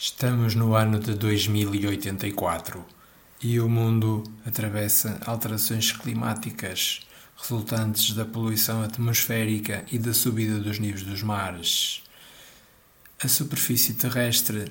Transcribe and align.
Estamos 0.00 0.54
no 0.54 0.76
ano 0.76 1.00
de 1.00 1.12
2084 1.16 2.84
e 3.42 3.58
o 3.58 3.68
mundo 3.68 4.22
atravessa 4.46 5.18
alterações 5.26 5.90
climáticas 5.90 7.00
resultantes 7.36 8.14
da 8.14 8.24
poluição 8.24 8.80
atmosférica 8.80 9.84
e 9.90 9.98
da 9.98 10.14
subida 10.14 10.60
dos 10.60 10.78
níveis 10.78 11.02
dos 11.02 11.24
mares. 11.24 12.04
A 13.20 13.26
superfície 13.26 13.94
terrestre 13.94 14.68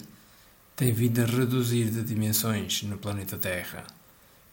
tem 0.77 0.93
vindo 0.93 1.19
a 1.19 1.25
reduzir 1.25 1.89
de 1.89 2.03
dimensões 2.03 2.83
no 2.83 2.97
planeta 2.97 3.37
Terra 3.37 3.83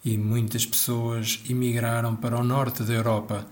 e 0.05 0.19
muitas 0.19 0.67
pessoas 0.67 1.41
emigraram 1.49 2.17
para 2.17 2.37
o 2.37 2.43
norte 2.43 2.83
da 2.83 2.95
Europa 2.95 3.47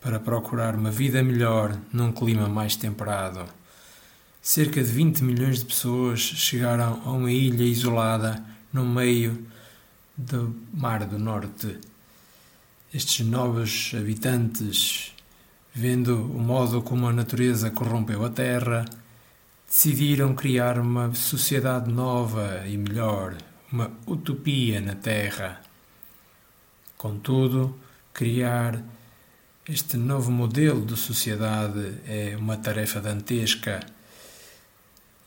para 0.00 0.20
procurar 0.20 0.76
uma 0.76 0.92
vida 0.92 1.24
melhor 1.24 1.76
num 1.92 2.12
clima 2.12 2.48
mais 2.48 2.76
temperado. 2.76 3.57
Cerca 4.40 4.82
de 4.82 4.90
20 4.90 5.24
milhões 5.24 5.58
de 5.58 5.66
pessoas 5.66 6.20
chegaram 6.20 7.02
a 7.04 7.10
uma 7.10 7.30
ilha 7.30 7.64
isolada 7.64 8.42
no 8.72 8.84
meio 8.84 9.46
do 10.16 10.54
Mar 10.72 11.04
do 11.04 11.18
Norte. 11.18 11.76
Estes 12.94 13.26
novos 13.26 13.92
habitantes, 13.94 15.12
vendo 15.74 16.14
o 16.16 16.38
modo 16.38 16.80
como 16.80 17.06
a 17.06 17.12
natureza 17.12 17.70
corrompeu 17.70 18.24
a 18.24 18.30
Terra, 18.30 18.84
decidiram 19.68 20.34
criar 20.34 20.78
uma 20.78 21.14
sociedade 21.14 21.92
nova 21.92 22.64
e 22.66 22.76
melhor, 22.78 23.36
uma 23.70 23.90
utopia 24.06 24.80
na 24.80 24.94
Terra. 24.94 25.60
Contudo, 26.96 27.78
criar 28.14 28.82
este 29.68 29.98
novo 29.98 30.30
modelo 30.30 30.86
de 30.86 30.96
sociedade 30.96 31.96
é 32.06 32.34
uma 32.38 32.56
tarefa 32.56 33.00
dantesca 33.00 33.97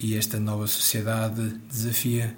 e 0.02 0.18
esta 0.18 0.40
nova 0.40 0.66
sociedade 0.66 1.60
desafia 1.70 2.36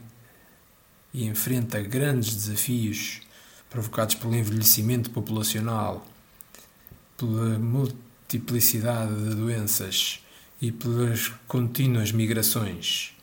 e 1.13 1.26
enfrenta 1.26 1.80
grandes 1.80 2.36
desafios 2.36 3.22
provocados 3.70 4.16
pelo 4.16 4.36
envelhecimento 4.36 5.09
populacional, 5.11 6.05
pela 7.16 7.58
multiplicidade 7.58 9.16
de 9.16 9.36
doenças 9.36 10.20
e 10.61 10.73
pelas 10.73 11.30
contínuas 11.47 12.11
migrações. 12.11 13.14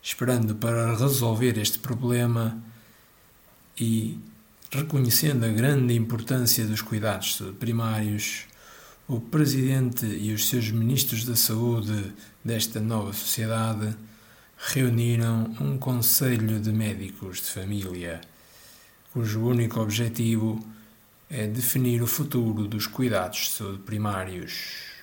Esperando 0.00 0.54
para 0.54 0.96
resolver 0.96 1.58
este 1.58 1.80
problema 1.80 2.62
e 3.76 4.16
reconhecendo 4.70 5.44
a 5.44 5.48
grande 5.48 5.94
importância 5.94 6.64
dos 6.64 6.80
cuidados 6.80 7.42
primários, 7.58 8.46
o 9.06 9.20
Presidente 9.20 10.06
e 10.06 10.32
os 10.32 10.48
seus 10.48 10.70
ministros 10.70 11.24
da 11.24 11.36
Saúde 11.36 12.12
desta 12.42 12.80
nova 12.80 13.12
sociedade 13.12 13.94
reuniram 14.56 15.54
um 15.60 15.76
Conselho 15.76 16.58
de 16.58 16.72
Médicos 16.72 17.38
de 17.42 17.48
Família, 17.48 18.22
cujo 19.12 19.46
único 19.46 19.78
objetivo 19.80 20.64
é 21.28 21.46
definir 21.46 22.02
o 22.02 22.06
futuro 22.06 22.66
dos 22.66 22.86
cuidados 22.86 23.40
de 23.40 23.48
saúde 23.50 23.78
primários. 23.80 24.93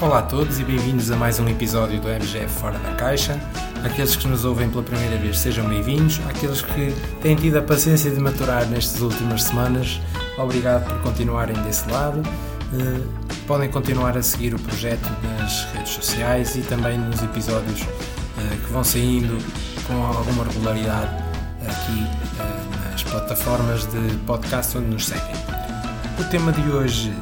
Olá 0.00 0.20
a 0.20 0.22
todos 0.22 0.58
e 0.58 0.64
bem-vindos 0.64 1.10
a 1.10 1.16
mais 1.16 1.38
um 1.38 1.46
episódio 1.46 2.00
do 2.00 2.08
MGF 2.08 2.48
Fora 2.48 2.78
da 2.78 2.94
Caixa. 2.94 3.38
Aqueles 3.84 4.16
que 4.16 4.26
nos 4.26 4.46
ouvem 4.46 4.70
pela 4.70 4.82
primeira 4.82 5.18
vez 5.18 5.38
sejam 5.38 5.68
bem-vindos. 5.68 6.18
Aqueles 6.26 6.62
que 6.62 6.94
têm 7.20 7.36
tido 7.36 7.58
a 7.58 7.62
paciência 7.62 8.10
de 8.10 8.18
maturar 8.18 8.66
nestas 8.66 9.02
últimas 9.02 9.42
semanas, 9.42 10.00
obrigado 10.38 10.88
por 10.88 11.02
continuarem 11.02 11.54
desse 11.64 11.86
lado. 11.90 12.22
Uh, 12.72 13.06
podem 13.46 13.70
continuar 13.70 14.16
a 14.16 14.22
seguir 14.22 14.54
o 14.54 14.58
projeto 14.58 15.06
nas 15.22 15.64
redes 15.74 15.92
sociais 15.92 16.56
e 16.56 16.62
também 16.62 16.96
nos 16.96 17.22
episódios 17.22 17.82
uh, 17.82 18.56
que 18.64 18.72
vão 18.72 18.82
saindo 18.82 19.36
com 19.86 20.02
alguma 20.02 20.44
regularidade 20.44 21.14
aqui 21.68 22.06
uh, 22.40 22.90
nas 22.90 23.02
plataformas 23.02 23.84
de 23.84 24.16
podcast 24.26 24.78
onde 24.78 24.86
nos 24.86 25.06
seguem. 25.06 25.34
O 26.18 26.24
tema 26.24 26.52
de 26.52 26.70
hoje 26.70 27.12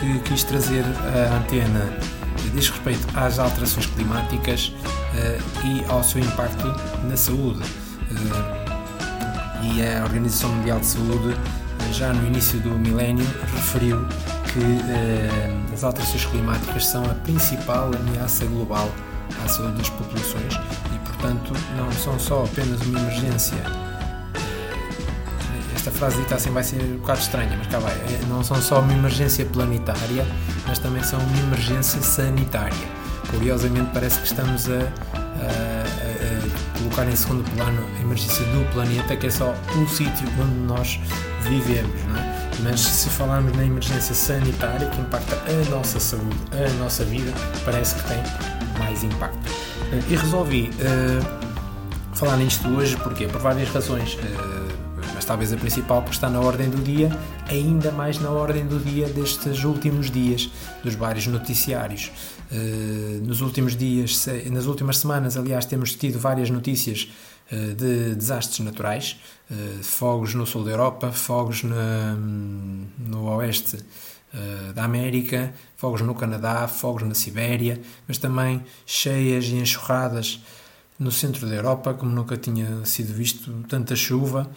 que 0.00 0.18
quis 0.20 0.44
trazer 0.44 0.84
a 0.84 1.36
antena 1.36 1.98
diz 2.58 2.68
respeito 2.68 3.06
às 3.14 3.38
alterações 3.38 3.86
climáticas 3.86 4.68
uh, 4.68 5.66
e 5.66 5.84
ao 5.88 6.02
seu 6.02 6.20
impacto 6.20 6.66
na 7.04 7.16
saúde. 7.16 7.60
Uh, 8.10 8.68
e 9.62 9.82
a 9.84 10.04
Organização 10.04 10.50
Mundial 10.50 10.80
de 10.80 10.86
Saúde, 10.86 11.34
uh, 11.34 11.92
já 11.92 12.12
no 12.12 12.26
início 12.26 12.58
do 12.60 12.70
milénio, 12.70 13.26
referiu 13.54 14.04
que 14.52 15.74
as 15.74 15.84
alterações 15.84 16.24
climáticas 16.24 16.86
são 16.86 17.04
a 17.04 17.14
principal 17.14 17.90
ameaça 17.94 18.46
global 18.46 18.90
à 19.44 19.48
saúde 19.48 19.76
das 19.76 19.90
populações 19.90 20.54
e, 20.94 20.98
portanto, 21.06 21.52
não 21.76 21.92
são 21.92 22.18
só 22.18 22.44
apenas 22.44 22.80
uma 22.82 22.98
emergência 22.98 23.58
esta 25.78 25.92
frase 25.92 26.16
dita 26.18 26.34
assim 26.34 26.50
vai 26.50 26.64
ser 26.64 26.82
um 26.82 26.96
bocado 26.96 27.20
estranha, 27.20 27.56
mas 27.56 27.68
cá 27.68 27.78
vai. 27.78 27.92
É, 27.92 28.20
não 28.28 28.42
são 28.42 28.60
só 28.60 28.80
uma 28.80 28.92
emergência 28.92 29.46
planetária, 29.46 30.26
mas 30.66 30.78
também 30.80 31.02
são 31.04 31.20
uma 31.20 31.38
emergência 31.38 32.02
sanitária. 32.02 32.76
Curiosamente, 33.30 33.88
parece 33.94 34.18
que 34.18 34.26
estamos 34.26 34.68
a, 34.68 34.74
a, 34.74 35.44
a 35.44 36.78
colocar 36.78 37.06
em 37.06 37.14
segundo 37.14 37.48
plano 37.54 37.86
a 37.96 38.00
emergência 38.00 38.44
do 38.46 38.68
planeta, 38.72 39.16
que 39.16 39.28
é 39.28 39.30
só 39.30 39.54
o 39.76 39.88
sítio 39.88 40.26
onde 40.42 40.54
nós 40.66 40.98
vivemos, 41.42 42.04
não 42.08 42.16
é? 42.16 42.50
Mas 42.64 42.80
se 42.80 43.08
falarmos 43.10 43.56
na 43.56 43.64
emergência 43.64 44.14
sanitária, 44.14 44.88
que 44.88 45.00
impacta 45.00 45.36
a 45.36 45.70
nossa 45.70 46.00
saúde, 46.00 46.36
a 46.52 46.82
nossa 46.82 47.04
vida, 47.04 47.32
parece 47.64 47.94
que 47.94 48.08
tem 48.08 48.18
mais 48.80 49.04
impacto. 49.04 49.38
E 50.08 50.16
resolvi 50.16 50.70
uh, 50.80 52.16
falar 52.16 52.36
nisto 52.36 52.68
hoje, 52.68 52.96
porque 52.96 53.28
Por 53.28 53.40
várias 53.40 53.68
razões. 53.68 54.14
Uh, 54.14 54.57
talvez 55.28 55.52
a 55.52 55.58
principal, 55.58 56.00
porque 56.00 56.16
está 56.16 56.30
na 56.30 56.40
ordem 56.40 56.70
do 56.70 56.82
dia, 56.82 57.10
ainda 57.50 57.92
mais 57.92 58.18
na 58.18 58.30
ordem 58.30 58.66
do 58.66 58.80
dia 58.80 59.06
destes 59.10 59.62
últimos 59.62 60.10
dias, 60.10 60.50
dos 60.82 60.94
vários 60.94 61.26
noticiários. 61.26 62.10
Uh, 62.50 63.22
nos 63.26 63.42
últimos 63.42 63.76
dias, 63.76 64.26
nas 64.50 64.64
últimas 64.64 64.96
semanas, 64.96 65.36
aliás, 65.36 65.66
temos 65.66 65.94
tido 65.94 66.18
várias 66.18 66.48
notícias 66.48 67.10
uh, 67.52 67.74
de 67.74 68.14
desastres 68.14 68.60
naturais, 68.60 69.20
uh, 69.50 69.84
fogos 69.84 70.32
no 70.32 70.46
sul 70.46 70.64
da 70.64 70.70
Europa, 70.70 71.12
fogos 71.12 71.62
no 71.62 73.24
oeste 73.36 73.76
da 74.74 74.84
América, 74.84 75.52
fogos 75.76 76.00
no 76.02 76.14
Canadá, 76.14 76.68
fogos 76.68 77.02
na 77.02 77.14
Sibéria, 77.14 77.80
mas 78.06 78.18
também 78.18 78.62
cheias 78.86 79.46
e 79.46 79.56
enxurradas 79.56 80.42
no 80.98 81.10
centro 81.10 81.46
da 81.46 81.54
Europa, 81.54 81.94
como 81.94 82.10
nunca 82.12 82.36
tinha 82.36 82.84
sido 82.84 83.14
visto 83.14 83.50
tanta 83.68 83.96
chuva. 83.96 84.50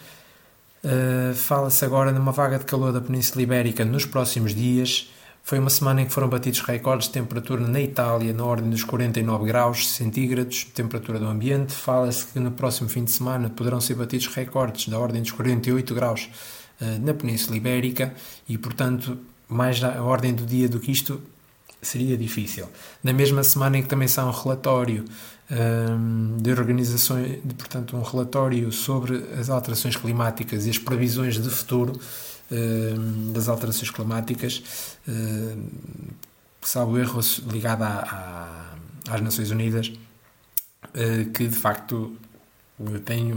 Uh, 0.84 1.32
Fala-se 1.34 1.84
agora 1.84 2.10
numa 2.10 2.32
vaga 2.32 2.58
de 2.58 2.64
calor 2.64 2.92
da 2.92 3.00
Península 3.00 3.42
Ibérica 3.42 3.84
nos 3.84 4.04
próximos 4.04 4.54
dias. 4.54 5.10
Foi 5.44 5.58
uma 5.58 5.70
semana 5.70 6.02
em 6.02 6.06
que 6.06 6.12
foram 6.12 6.28
batidos 6.28 6.60
recordes 6.60 7.06
de 7.06 7.14
temperatura 7.14 7.66
na 7.66 7.80
Itália, 7.80 8.32
na 8.32 8.44
ordem 8.44 8.68
dos 8.68 8.82
49 8.82 9.44
graus 9.44 9.88
centígrados, 9.90 10.64
temperatura 10.74 11.18
do 11.18 11.26
ambiente. 11.26 11.72
Fala-se 11.72 12.26
que 12.26 12.38
no 12.40 12.50
próximo 12.50 12.88
fim 12.88 13.04
de 13.04 13.12
semana 13.12 13.48
poderão 13.48 13.80
ser 13.80 13.94
batidos 13.94 14.26
recordes 14.28 14.88
da 14.88 14.98
ordem 14.98 15.22
dos 15.22 15.30
48 15.30 15.94
graus 15.94 16.28
uh, 16.80 16.98
na 17.00 17.14
Península 17.14 17.56
Ibérica 17.56 18.12
e, 18.48 18.58
portanto, 18.58 19.18
mais 19.48 19.82
a 19.84 20.02
ordem 20.02 20.34
do 20.34 20.44
dia 20.44 20.68
do 20.68 20.80
que 20.80 20.90
isto 20.90 21.20
seria 21.80 22.16
difícil. 22.16 22.68
Na 23.02 23.12
mesma 23.12 23.42
semana 23.42 23.78
em 23.78 23.82
que 23.82 23.88
também 23.88 24.08
sai 24.08 24.24
um 24.24 24.30
relatório 24.30 25.04
de 26.38 26.50
organizações, 26.50 27.40
de, 27.44 27.54
portanto, 27.54 27.96
um 27.96 28.02
relatório 28.02 28.72
sobre 28.72 29.16
as 29.38 29.50
alterações 29.50 29.96
climáticas 29.96 30.66
e 30.66 30.70
as 30.70 30.78
previsões 30.78 31.38
de 31.38 31.50
futuro 31.50 31.92
das 33.32 33.48
alterações 33.48 33.90
climáticas, 33.90 34.62
salvo 36.62 36.98
erro 36.98 37.20
ligado 37.50 37.82
à, 37.82 38.74
à, 39.08 39.14
às 39.14 39.20
Nações 39.20 39.50
Unidas, 39.50 39.88
uh, 39.88 41.30
que 41.32 41.46
de 41.46 41.56
facto 41.56 42.16
tem 43.04 43.32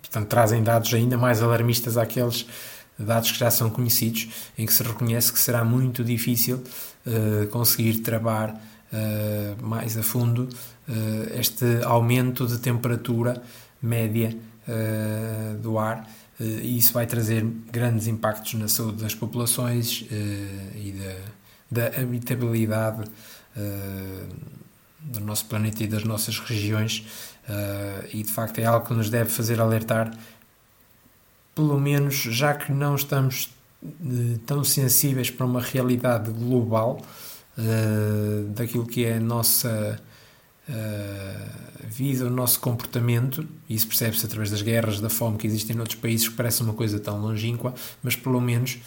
portanto, 0.00 0.28
trazem 0.28 0.62
dados 0.62 0.92
ainda 0.92 1.16
mais 1.16 1.42
alarmistas 1.42 1.96
àqueles 1.96 2.46
dados 2.98 3.32
que 3.32 3.38
já 3.38 3.50
são 3.50 3.70
conhecidos, 3.70 4.28
em 4.58 4.66
que 4.66 4.72
se 4.72 4.82
reconhece 4.82 5.32
que 5.32 5.38
será 5.38 5.64
muito 5.64 6.04
difícil 6.04 6.62
uh, 7.06 7.46
conseguir 7.48 7.98
travar 8.00 8.60
uh, 8.92 9.64
mais 9.64 9.96
a 9.96 10.02
fundo 10.02 10.48
uh, 10.88 11.38
este 11.38 11.82
aumento 11.84 12.46
de 12.46 12.58
temperatura 12.58 13.42
média 13.80 14.36
do 15.60 15.76
ar 15.76 16.08
e 16.38 16.78
isso 16.78 16.92
vai 16.92 17.04
trazer 17.04 17.44
grandes 17.72 18.06
impactos 18.06 18.54
na 18.54 18.68
saúde 18.68 19.02
das 19.02 19.12
populações 19.12 20.06
e 20.76 20.94
da, 21.68 21.88
da 21.90 22.00
habitabilidade 22.00 23.02
do 25.00 25.18
nosso 25.18 25.46
planeta 25.46 25.82
e 25.82 25.88
das 25.88 26.04
nossas 26.04 26.38
regiões 26.38 27.04
e 28.12 28.22
de 28.22 28.30
facto 28.30 28.60
é 28.60 28.64
algo 28.64 28.86
que 28.86 28.94
nos 28.94 29.10
deve 29.10 29.30
fazer 29.30 29.60
alertar 29.60 30.16
pelo 31.56 31.80
menos 31.80 32.14
já 32.14 32.54
que 32.54 32.70
não 32.70 32.94
estamos 32.94 33.50
tão 34.46 34.62
sensíveis 34.62 35.28
para 35.28 35.44
uma 35.44 35.60
realidade 35.60 36.30
global 36.30 37.02
uh, 37.58 38.48
daquilo 38.50 38.86
que 38.86 39.04
é 39.04 39.16
a 39.16 39.20
nossa 39.20 40.00
uh, 40.68 41.86
vida, 41.86 42.26
o 42.26 42.30
nosso 42.30 42.60
comportamento, 42.60 43.46
isso 43.68 43.86
percebe-se 43.86 44.24
através 44.26 44.50
das 44.50 44.62
guerras, 44.62 45.00
da 45.00 45.10
fome 45.10 45.38
que 45.38 45.46
existem 45.46 45.76
noutros 45.76 45.98
países, 45.98 46.28
que 46.28 46.34
parece 46.34 46.62
uma 46.62 46.74
coisa 46.74 46.98
tão 46.98 47.20
longínqua, 47.20 47.74
mas 48.02 48.16
pelo 48.16 48.40
menos 48.40 48.80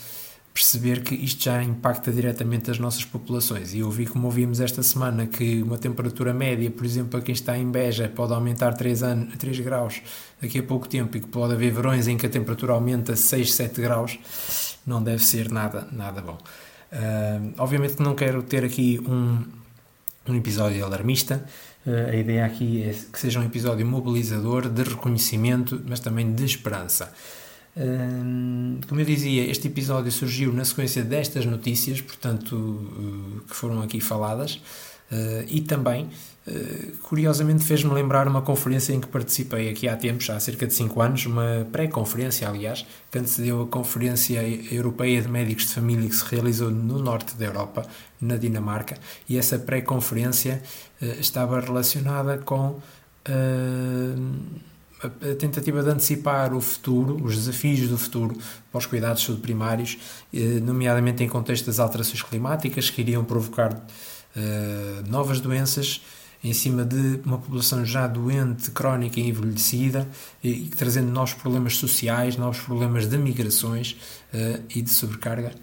perceber 0.56 1.04
que 1.04 1.14
isto 1.14 1.44
já 1.44 1.62
impacta 1.62 2.14
diretamente 2.14 2.72
as 2.72 2.80
nossas 2.80 3.04
populações. 3.04 3.74
E 3.74 3.80
eu 3.80 3.92
vi, 3.92 4.06
como 4.06 4.28
ouvimos 4.28 4.62
esta 4.62 4.82
semana, 4.82 5.28
que 5.28 5.62
uma 5.62 5.78
temperatura 5.78 6.34
média, 6.34 6.72
por 6.72 6.86
exemplo, 6.86 7.20
a 7.20 7.22
quem 7.22 7.34
está 7.34 7.58
em 7.58 7.70
Beja, 7.70 8.08
pode 8.08 8.34
aumentar 8.34 8.72
3, 8.72 9.04
anos, 9.04 9.36
3 9.36 9.60
graus 9.60 10.02
daqui 10.42 10.60
a 10.60 10.64
pouco 10.64 10.88
tempo 10.88 11.18
e 11.18 11.20
que 11.20 11.28
pode 11.28 11.54
haver 11.54 11.74
verões 11.74 12.08
em 12.08 12.16
que 12.16 12.26
a 12.26 12.30
temperatura 12.30 12.72
aumenta 12.72 13.18
6, 13.18 13.54
7 13.54 13.82
graus, 13.82 14.18
não 14.88 15.04
deve 15.04 15.26
ser 15.26 15.52
nada, 15.52 15.90
nada 15.92 16.22
bom. 16.22 16.38
Uh, 16.92 17.54
obviamente 17.58 18.02
não 18.02 18.16
quero 18.16 18.44
ter 18.44 18.64
aqui 18.64 19.00
um, 19.08 19.44
um 20.28 20.36
episódio 20.36 20.84
alarmista, 20.86 21.44
uh, 21.86 22.10
a 22.12 22.16
ideia 22.16 22.46
aqui 22.46 22.84
é 22.84 22.94
que 23.12 23.20
seja 23.20 23.40
um 23.40 23.44
episódio 23.44 23.86
mobilizador, 23.86 24.70
de 24.70 24.84
reconhecimento, 24.84 25.82
mas 25.88 26.00
também 26.00 26.34
de 26.34 26.46
esperança. 26.46 27.14
Uh, 27.76 28.80
como 28.88 29.02
eu 29.02 29.06
dizia, 29.06 29.50
este 29.50 29.68
episódio 29.68 30.12
surgiu 30.12 30.54
na 30.54 30.64
sequência 30.64 31.04
destas 31.04 31.46
notícias, 31.46 32.00
portanto, 32.02 33.44
que 33.48 33.56
foram 33.56 33.81
aqui 33.81 34.00
faladas, 34.00 34.62
e 35.48 35.62
também 35.62 36.10
curiosamente 37.01 37.63
fez-me 37.63 37.92
lembrar 37.92 38.27
uma 38.27 38.42
conferência 38.42 38.94
em 38.94 39.00
que 39.00 39.07
participei 39.07 39.69
aqui 39.69 39.88
há 39.88 39.97
tempos, 39.97 40.30
há 40.30 40.39
cerca 40.39 40.68
de 40.68 40.74
5 40.75 41.01
anos, 41.01 41.25
uma 41.25 41.68
pré-conferência, 41.71 42.47
aliás, 42.47 42.86
que 43.09 43.18
antecedeu 43.18 43.63
a 43.63 43.68
Conferência 43.68 44.42
Europeia 44.71 45.21
de 45.21 45.27
Médicos 45.27 45.65
de 45.68 45.74
Família 45.74 46.07
que 46.07 46.15
se 46.15 46.24
realizou 46.25 46.69
no 46.69 47.00
norte 47.00 47.36
da 47.36 47.45
Europa, 47.45 47.88
na 48.21 48.38
Dinamarca, 48.38 48.95
e 49.27 49.38
essa 49.38 49.57
pré-conferência 49.57 50.62
uh, 51.01 51.06
estava 51.19 51.59
relacionada 51.59 52.38
com 52.38 52.80
uh, 52.80 52.81
a 55.03 55.36
tentativa 55.36 55.81
de 55.81 55.89
antecipar 55.89 56.53
o 56.53 56.62
futuro, 56.62 57.24
os 57.24 57.36
desafios 57.36 57.89
do 57.89 57.97
futuro 57.97 58.38
para 58.71 58.77
os 58.77 58.86
cuidados 58.86 59.21
de 59.21 59.27
saúde 59.27 59.42
primários, 59.42 59.97
nomeadamente 60.63 61.24
em 61.24 61.27
contexto 61.27 61.65
das 61.65 61.80
alterações 61.80 62.24
climáticas 62.24 62.89
que 62.89 63.01
iriam 63.01 63.24
provocar 63.24 63.86
novas 65.07 65.39
doenças 65.39 66.01
em 66.45 66.53
cima 66.53 66.86
de 66.86 67.19
uma 67.25 67.39
população 67.39 67.83
já 67.83 68.06
doente, 68.06 68.69
crónica 68.69 69.19
e 69.19 69.27
envelhecida, 69.27 70.07
e, 70.44 70.50
e 70.65 70.69
trazendo 70.69 71.12
novos 71.12 71.33
problemas 71.33 71.75
sociais, 71.77 72.38
novos 72.38 72.59
problemas 72.59 73.07
de 73.07 73.18
migrações 73.18 73.97
uh, 74.31 74.62
e 74.69 74.80
de 74.80 74.92
sobrecarga 74.92 75.53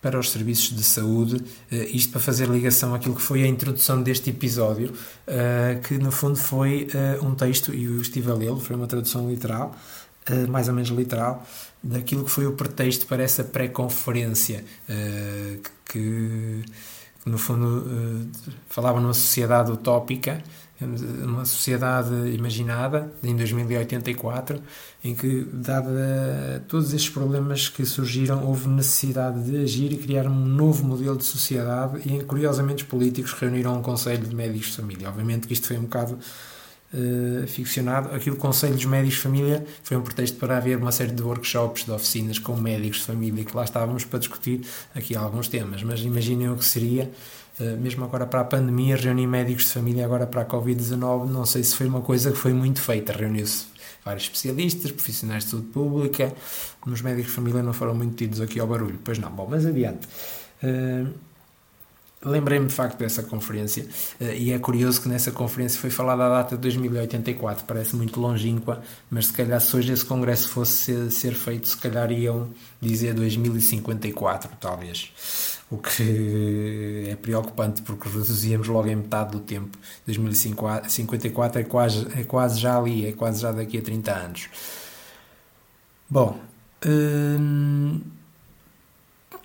para 0.00 0.16
os 0.16 0.30
serviços 0.30 0.76
de 0.76 0.84
saúde, 0.84 1.34
uh, 1.34 1.74
isto 1.92 2.12
para 2.12 2.20
fazer 2.20 2.48
ligação 2.48 2.94
àquilo 2.94 3.16
que 3.16 3.22
foi 3.22 3.42
a 3.42 3.48
introdução 3.48 4.00
deste 4.00 4.30
episódio, 4.30 4.92
uh, 4.92 5.80
que 5.82 5.98
no 5.98 6.12
fundo 6.12 6.36
foi 6.36 6.86
um 7.20 7.34
texto, 7.34 7.74
e 7.74 7.84
eu 7.84 8.00
estive 8.00 8.30
a 8.30 8.34
lê-lo, 8.34 8.60
foi 8.60 8.76
uma 8.76 8.86
tradução 8.86 9.28
literal, 9.28 9.76
mais 10.48 10.68
ou 10.68 10.74
menos 10.74 10.90
literal, 10.90 11.44
daquilo 11.82 12.24
que 12.24 12.30
foi 12.30 12.46
o 12.46 12.52
pretexto 12.52 13.06
para 13.06 13.22
essa 13.22 13.42
pré-conferência 13.42 14.62
que 15.86 16.62
no 17.28 17.38
fundo, 17.38 17.86
uh, 17.86 18.28
falava 18.68 19.00
numa 19.00 19.14
sociedade 19.14 19.70
utópica, 19.70 20.42
uma 20.80 21.44
sociedade 21.44 22.14
imaginada, 22.30 23.12
em 23.22 23.34
2084, 23.34 24.62
em 25.02 25.12
que, 25.12 25.44
dada 25.52 26.64
todos 26.68 26.92
estes 26.92 27.10
problemas 27.10 27.68
que 27.68 27.84
surgiram, 27.84 28.46
houve 28.46 28.68
necessidade 28.68 29.42
de 29.42 29.56
agir 29.56 29.92
e 29.92 29.96
criar 29.96 30.26
um 30.26 30.34
novo 30.34 30.86
modelo 30.86 31.16
de 31.16 31.24
sociedade 31.24 32.00
e, 32.06 32.22
curiosamente, 32.22 32.84
os 32.84 32.88
políticos 32.88 33.32
reuniram 33.32 33.76
um 33.76 33.82
conselho 33.82 34.24
de 34.24 34.34
médicos 34.34 34.68
de 34.68 34.76
família. 34.76 35.08
Obviamente 35.08 35.48
que 35.48 35.52
isto 35.52 35.66
foi 35.66 35.78
um 35.78 35.82
bocado 35.82 36.16
uh, 36.92 37.46
ficcionado. 37.46 38.14
Aquilo 38.14 38.36
Conselho 38.36 38.74
dos 38.74 38.84
Médicos 38.84 39.18
Família 39.18 39.64
foi 39.82 39.96
um 39.96 40.02
pretexto 40.02 40.38
para 40.38 40.56
haver 40.56 40.76
uma 40.76 40.92
série 40.92 41.12
de 41.12 41.22
workshops, 41.22 41.84
de 41.84 41.90
oficinas 41.90 42.38
com 42.38 42.56
médicos 42.56 42.98
de 42.98 43.04
família, 43.04 43.44
que 43.44 43.56
lá 43.56 43.64
estávamos 43.64 44.04
para 44.04 44.18
discutir 44.18 44.62
aqui 44.94 45.16
alguns 45.16 45.48
temas. 45.48 45.82
Mas 45.82 46.00
imaginem 46.00 46.50
o 46.50 46.56
que 46.56 46.64
seria, 46.64 47.10
uh, 47.60 47.76
mesmo 47.78 48.04
agora 48.04 48.26
para 48.26 48.40
a 48.40 48.44
pandemia, 48.44 48.96
reunir 48.96 49.26
médicos 49.26 49.64
de 49.64 49.70
família 49.70 50.04
agora 50.04 50.26
para 50.26 50.42
a 50.42 50.46
Covid-19. 50.46 51.28
Não 51.28 51.44
sei 51.44 51.62
se 51.62 51.74
foi 51.74 51.86
uma 51.86 52.00
coisa 52.00 52.30
que 52.30 52.38
foi 52.38 52.52
muito 52.52 52.80
feita. 52.80 53.12
Reuniu-se 53.12 53.66
vários 54.04 54.24
especialistas, 54.24 54.90
profissionais 54.90 55.44
de 55.44 55.50
saúde 55.50 55.66
pública. 55.68 56.32
Os 56.86 57.02
médicos 57.02 57.30
de 57.30 57.36
família 57.36 57.62
não 57.62 57.72
foram 57.72 57.94
muito 57.94 58.16
tidos 58.16 58.40
aqui 58.40 58.58
ao 58.58 58.66
barulho. 58.66 58.98
Pois 59.04 59.18
não. 59.18 59.30
Bom, 59.30 59.46
mas 59.50 59.66
adiante. 59.66 60.06
Uh, 60.62 61.12
Lembrei-me 62.24 62.66
de 62.66 62.74
facto 62.74 62.98
dessa 62.98 63.22
conferência 63.22 63.86
eh, 64.20 64.36
e 64.36 64.52
é 64.52 64.58
curioso 64.58 65.00
que 65.00 65.08
nessa 65.08 65.30
conferência 65.30 65.80
foi 65.80 65.88
falada 65.88 66.26
a 66.26 66.28
data 66.28 66.56
de 66.56 66.62
2084, 66.62 67.64
parece 67.64 67.94
muito 67.94 68.20
longínqua, 68.20 68.82
mas 69.08 69.26
se 69.26 69.32
calhar 69.32 69.60
se 69.60 69.76
hoje 69.76 69.92
esse 69.92 70.04
congresso 70.04 70.48
fosse 70.48 71.12
ser 71.12 71.34
feito, 71.34 71.68
se 71.68 71.76
calhar 71.76 72.10
iam 72.10 72.48
dizer 72.80 73.14
2054, 73.14 74.50
talvez. 74.58 75.12
O 75.70 75.78
que 75.78 77.08
é 77.10 77.14
preocupante 77.16 77.82
porque 77.82 78.08
reduzíamos 78.08 78.66
logo 78.66 78.88
em 78.88 78.96
metade 78.96 79.32
do 79.32 79.40
tempo. 79.40 79.78
2054 80.06 81.60
é 81.60 81.64
quase, 81.64 82.06
é 82.18 82.24
quase 82.24 82.58
já 82.58 82.78
ali, 82.78 83.06
é 83.06 83.12
quase 83.12 83.42
já 83.42 83.52
daqui 83.52 83.78
a 83.78 83.82
30 83.82 84.12
anos. 84.12 84.48
Bom. 86.10 86.40
Hum 86.84 88.17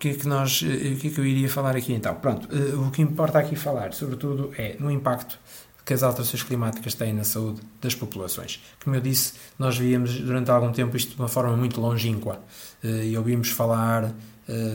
que 0.04 0.10
é 0.10 0.14
que 0.16 0.28
nós, 0.28 0.62
eh, 0.62 0.92
o 0.92 0.98
que 0.98 1.08
é 1.08 1.10
que 1.12 1.18
eu 1.18 1.26
iria 1.26 1.48
falar 1.48 1.78
aqui 1.78 1.94
então? 1.94 2.14
Pronto, 2.16 2.50
eh, 2.52 2.76
o 2.76 2.92
que 2.92 3.02
importa 3.02 3.40
aqui 3.40 3.56
falar, 3.56 3.94
sobretudo, 3.94 4.52
é 4.58 4.76
no 4.78 4.92
impacto 4.92 5.40
que 5.86 5.94
as 5.94 6.04
alterações 6.04 6.44
climáticas 6.44 6.94
têm 6.94 7.14
na 7.14 7.24
saúde 7.24 7.62
das 7.82 7.96
populações. 7.96 8.62
Como 8.84 8.98
eu 8.98 9.02
disse, 9.02 9.34
nós 9.58 9.78
víamos 9.78 10.20
durante 10.20 10.52
algum 10.52 10.74
tempo 10.74 10.98
isto 10.98 11.16
de 11.16 11.20
uma 11.22 11.30
forma 11.30 11.56
muito 11.56 11.80
longínqua 11.80 12.42
eh, 12.84 13.06
e 13.08 13.18
ouvimos 13.18 13.50
falar 13.50 14.14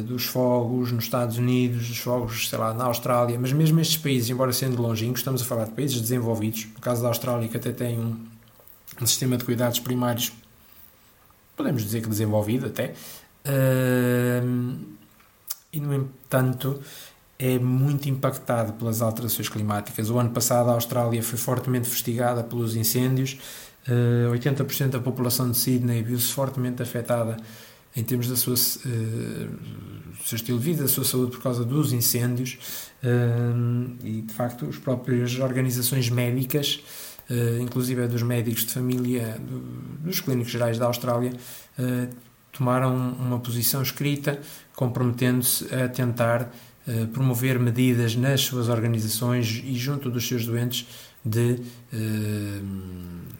dos 0.06 0.24
fogos 0.24 0.92
nos 0.92 1.04
Estados 1.04 1.36
Unidos, 1.36 1.88
dos 1.88 1.98
fogos, 1.98 2.48
sei 2.48 2.58
lá, 2.58 2.72
na 2.72 2.84
Austrália, 2.84 3.38
mas 3.38 3.52
mesmo 3.52 3.78
estes 3.78 3.98
países, 3.98 4.30
embora 4.30 4.50
sendo 4.50 4.80
longínquos, 4.80 5.20
estamos 5.20 5.42
a 5.42 5.44
falar 5.44 5.66
de 5.66 5.72
países 5.72 6.00
desenvolvidos, 6.00 6.68
no 6.74 6.80
caso 6.80 7.02
da 7.02 7.08
Austrália, 7.08 7.46
que 7.48 7.56
até 7.58 7.70
tem 7.70 7.98
um, 7.98 9.06
sistema 9.06 9.36
de 9.36 9.44
cuidados 9.44 9.78
primários, 9.78 10.32
podemos 11.54 11.84
dizer 11.84 12.00
que 12.00 12.08
desenvolvido 12.08 12.64
até, 12.64 12.94
e, 15.72 15.80
no 15.80 15.94
entanto, 15.94 16.80
é 17.38 17.58
muito 17.58 18.08
impactado 18.08 18.72
pelas 18.72 19.00
alterações 19.00 19.48
climáticas. 19.48 20.10
O 20.10 20.18
ano 20.18 20.30
passado 20.30 20.70
a 20.70 20.72
Austrália 20.72 21.22
foi 21.22 21.38
fortemente 21.38 21.88
fustigada 21.88 22.42
pelos 22.42 22.74
incêndios, 22.74 23.38
80% 24.32 24.80
eh, 24.80 24.88
da 24.88 25.00
população 25.00 25.50
de 25.50 25.56
Sydney 25.56 26.02
viu-se 26.02 26.32
fortemente 26.32 26.82
afetada 26.82 27.36
em 27.96 28.04
termos 28.04 28.28
da 28.28 28.36
sua, 28.36 28.54
uh, 28.54 28.56
do 28.56 30.24
seu 30.24 30.36
estilo 30.36 30.58
de 30.58 30.64
vida, 30.64 30.82
da 30.82 30.88
sua 30.88 31.04
saúde 31.04 31.32
por 31.32 31.42
causa 31.42 31.64
dos 31.64 31.92
incêndios 31.92 32.58
uh, 33.02 33.96
e 34.04 34.20
de 34.22 34.34
facto 34.34 34.66
as 34.66 34.76
próprias 34.76 35.38
organizações 35.38 36.10
médicas, 36.10 36.80
inclusive 37.60 38.06
dos 38.08 38.22
médicos 38.22 38.64
de 38.64 38.72
família, 38.72 39.38
do, 39.38 39.58
dos 40.00 40.20
clínicos 40.20 40.50
gerais 40.50 40.78
da 40.78 40.86
Austrália, 40.86 41.30
tomaram 42.52 42.94
uma 42.96 43.38
posição 43.38 43.82
escrita 43.82 44.40
comprometendo-se 44.74 45.72
a 45.74 45.88
tentar 45.88 46.52
uh, 46.86 47.06
promover 47.08 47.58
medidas 47.58 48.14
nas 48.14 48.42
suas 48.42 48.68
organizações 48.68 49.62
e 49.64 49.74
junto 49.74 50.10
dos 50.10 50.26
seus 50.26 50.46
doentes 50.46 50.86
de 51.24 51.60
uh, 51.92 53.38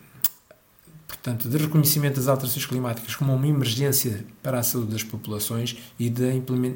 portanto, 1.07 1.49
de 1.49 1.57
reconhecimento 1.57 2.17
das 2.17 2.29
alterações 2.29 2.67
climáticas 2.67 3.15
como 3.15 3.35
uma 3.35 3.47
emergência 3.47 4.25
para 4.43 4.59
a 4.59 4.63
saúde 4.63 4.93
das 4.93 5.03
populações 5.03 5.77
e 5.99 6.09
da 6.09 6.27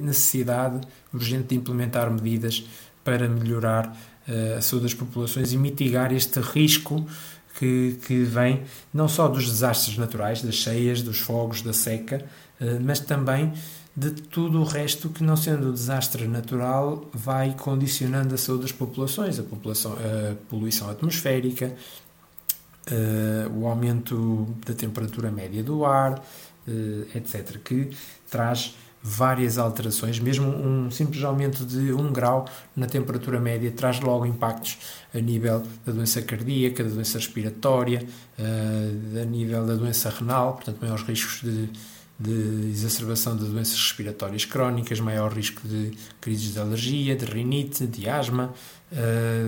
necessidade 0.00 0.80
urgente 1.12 1.48
de 1.48 1.54
implementar 1.56 2.10
medidas 2.10 2.64
para 3.04 3.28
melhorar 3.28 3.96
uh, 4.28 4.58
a 4.58 4.62
saúde 4.62 4.84
das 4.84 4.94
populações 4.94 5.52
e 5.52 5.56
mitigar 5.56 6.12
este 6.12 6.40
risco 6.40 7.06
que, 7.58 7.98
que 8.06 8.22
vem 8.22 8.62
não 8.92 9.08
só 9.08 9.28
dos 9.28 9.46
desastres 9.46 9.96
naturais, 9.98 10.42
das 10.42 10.54
cheias, 10.54 11.02
dos 11.02 11.18
fogos, 11.18 11.62
da 11.62 11.72
seca, 11.72 12.24
uh, 12.60 12.64
mas 12.82 13.00
também 13.00 13.52
de 13.94 14.10
tudo 14.10 14.60
o 14.60 14.64
resto 14.64 15.10
que, 15.10 15.22
não 15.22 15.36
sendo 15.36 15.68
um 15.68 15.72
desastre 15.72 16.26
natural, 16.26 17.10
vai 17.12 17.54
condicionando 17.58 18.34
a 18.34 18.38
saúde 18.38 18.62
das 18.62 18.72
populações, 18.72 19.38
a, 19.38 19.42
população, 19.42 19.92
a 19.92 20.34
poluição 20.48 20.88
atmosférica, 20.88 21.74
o 23.54 23.66
aumento 23.66 24.48
da 24.66 24.72
temperatura 24.72 25.30
média 25.30 25.62
do 25.62 25.84
ar, 25.84 26.24
etc., 27.14 27.58
que 27.62 27.90
traz 28.30 28.74
várias 29.02 29.58
alterações, 29.58 30.20
mesmo 30.20 30.48
um 30.48 30.90
simples 30.90 31.24
aumento 31.24 31.64
de 31.64 31.92
1 31.92 32.12
grau 32.12 32.46
na 32.76 32.86
temperatura 32.86 33.40
média 33.40 33.70
traz 33.72 33.98
logo 34.00 34.24
impactos 34.24 34.78
a 35.12 35.18
nível 35.18 35.62
da 35.84 35.92
doença 35.92 36.22
cardíaca, 36.22 36.84
da 36.84 36.90
doença 36.90 37.18
respiratória, 37.18 38.06
a 38.38 39.24
nível 39.24 39.66
da 39.66 39.74
doença 39.74 40.08
renal, 40.08 40.54
portanto, 40.54 40.78
maiores 40.80 41.04
riscos 41.04 41.40
de, 41.42 41.68
de 42.18 42.70
exacerbação 42.70 43.36
de 43.36 43.44
doenças 43.44 43.74
respiratórias 43.74 44.44
crónicas, 44.44 45.00
maior 45.00 45.32
risco 45.32 45.66
de 45.66 45.90
crises 46.20 46.52
de 46.52 46.60
alergia, 46.60 47.16
de 47.16 47.24
rinite, 47.24 47.86
de 47.88 48.08
asma, 48.08 48.54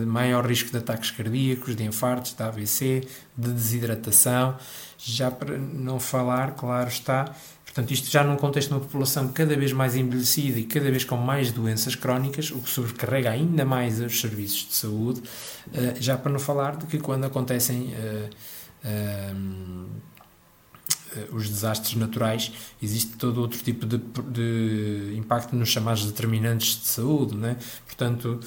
maior 0.07 0.45
risco 0.47 0.71
de 0.71 0.79
ataques 0.79 1.13
cardíacos, 1.13 1.77
de 1.77 1.85
infartos, 1.85 2.35
de 2.35 2.43
AVC, 2.43 3.07
de 3.37 3.53
desidratação, 3.53 4.57
já 4.99 5.31
para 5.31 5.57
não 5.59 6.01
falar, 6.01 6.57
claro 6.57 6.89
está, 6.89 7.35
Portanto, 7.75 7.91
isto 7.91 8.09
já 8.09 8.23
num 8.23 8.37
contexto 8.37 8.69
de 8.69 8.75
uma 8.75 8.81
população 8.81 9.27
cada 9.33 9.57
vez 9.57 9.73
mais 9.73 9.97
envelhecida 9.97 10.61
e 10.61 10.65
cada 10.65 10.89
vez 10.93 11.03
com 11.03 11.17
mais 11.17 11.51
doenças 11.51 11.97
crónicas, 11.97 12.53
o 12.53 12.61
que 12.61 12.71
sobrecarrega 12.71 13.31
ainda 13.31 13.65
mais 13.65 14.01
os 14.01 14.21
serviços 14.21 14.69
de 14.69 14.75
saúde, 14.75 15.21
eh, 15.73 15.97
já 15.99 16.17
para 16.17 16.31
não 16.31 16.39
falar 16.39 16.77
de 16.77 16.87
que 16.87 17.01
quando 17.01 17.25
acontecem 17.25 17.93
eh, 17.93 18.31
eh, 18.85 19.35
os 21.33 21.49
desastres 21.49 21.97
naturais, 21.97 22.53
existe 22.81 23.17
todo 23.17 23.41
outro 23.41 23.61
tipo 23.61 23.87
de, 23.87 23.99
de 23.99 25.17
impacto 25.17 25.57
nos 25.57 25.69
chamados 25.69 26.05
determinantes 26.07 26.81
de 26.81 26.87
saúde, 26.87 27.37
né? 27.37 27.57
portanto, 27.87 28.41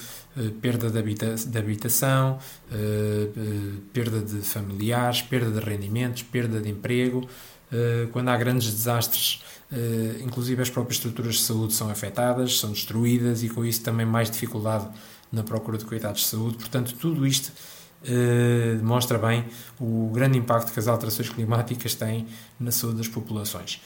perda 0.61 0.89
de, 0.89 0.99
habita 0.99 1.35
de 1.35 1.57
habitação, 1.57 2.39
perda 3.93 4.19
de 4.19 4.41
familiares, 4.41 5.21
perda 5.21 5.49
de 5.49 5.65
rendimentos, 5.65 6.23
perda 6.23 6.59
de 6.59 6.69
emprego, 6.69 7.25
quando 8.11 8.29
há 8.29 8.37
grandes 8.37 8.71
desastres, 8.73 9.43
eh, 9.71 10.21
inclusive 10.23 10.61
as 10.61 10.69
próprias 10.69 10.97
estruturas 10.97 11.35
de 11.35 11.41
saúde 11.41 11.73
são 11.73 11.89
afetadas, 11.89 12.59
são 12.59 12.71
destruídas 12.71 13.43
e 13.43 13.49
com 13.49 13.65
isso 13.65 13.81
também 13.81 14.05
mais 14.05 14.31
dificuldade 14.31 14.87
na 15.31 15.43
procura 15.43 15.77
de 15.77 15.85
cuidados 15.85 16.21
de 16.21 16.27
saúde. 16.27 16.57
Portanto, 16.57 16.95
tudo 16.99 17.27
isto 17.27 17.51
eh, 18.05 18.75
demonstra 18.77 19.17
bem 19.17 19.45
o 19.79 20.09
grande 20.13 20.37
impacto 20.37 20.71
que 20.71 20.79
as 20.79 20.87
alterações 20.87 21.29
climáticas 21.29 21.95
têm 21.95 22.25
na 22.59 22.71
saúde 22.71 22.97
das 22.97 23.07
populações. 23.07 23.81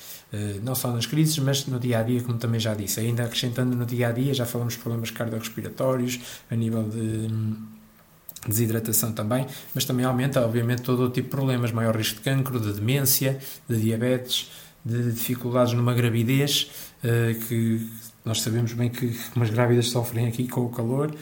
não 0.63 0.75
só 0.75 0.89
nas 0.91 1.05
crises, 1.05 1.37
mas 1.39 1.65
no 1.65 1.77
dia 1.79 1.99
a 1.99 2.03
dia, 2.03 2.21
como 2.21 2.37
também 2.37 2.59
já 2.59 2.73
disse. 2.73 2.99
Ainda 2.99 3.25
acrescentando 3.25 3.75
no 3.75 3.85
dia 3.85 4.07
a 4.09 4.11
dia, 4.11 4.33
já 4.33 4.45
falamos 4.45 4.75
de 4.75 4.79
problemas 4.79 5.11
cardiorrespiratórios, 5.11 6.19
a 6.49 6.55
nível 6.55 6.83
de 6.87 7.27
desidratação 8.47 9.11
também, 9.11 9.45
mas 9.73 9.85
também 9.85 10.05
aumenta, 10.05 10.41
obviamente, 10.41 10.81
todo 10.81 11.03
o 11.03 11.09
tipo 11.09 11.29
de 11.29 11.35
problemas, 11.35 11.71
maior 11.71 11.95
risco 11.95 12.17
de 12.17 12.21
cancro, 12.21 12.59
de 12.59 12.73
demência, 12.73 13.39
de 13.69 13.79
diabetes, 13.79 14.51
de 14.83 15.11
dificuldades 15.11 15.73
numa 15.73 15.93
gravidez, 15.93 16.71
eh, 17.03 17.35
que 17.47 17.87
nós 18.25 18.41
sabemos 18.41 18.73
bem 18.73 18.89
que 18.89 19.15
umas 19.35 19.49
grávidas 19.49 19.89
sofrem 19.89 20.27
aqui 20.27 20.47
com 20.47 20.65
o 20.65 20.69
calor. 20.69 21.13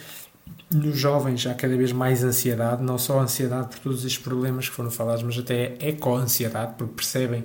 Nos 0.72 0.98
jovens 0.98 1.46
há 1.46 1.54
cada 1.54 1.76
vez 1.76 1.92
mais 1.92 2.24
ansiedade, 2.24 2.84
não 2.84 2.98
só 2.98 3.20
ansiedade 3.20 3.70
por 3.70 3.80
todos 3.80 4.06
estes 4.06 4.22
problemas 4.22 4.70
que 4.70 4.76
foram 4.76 4.92
falados, 4.92 5.24
mas 5.24 5.38
até 5.38 5.76
eco-ansiedade, 5.80 6.76
porque 6.78 6.94
percebem 6.94 7.44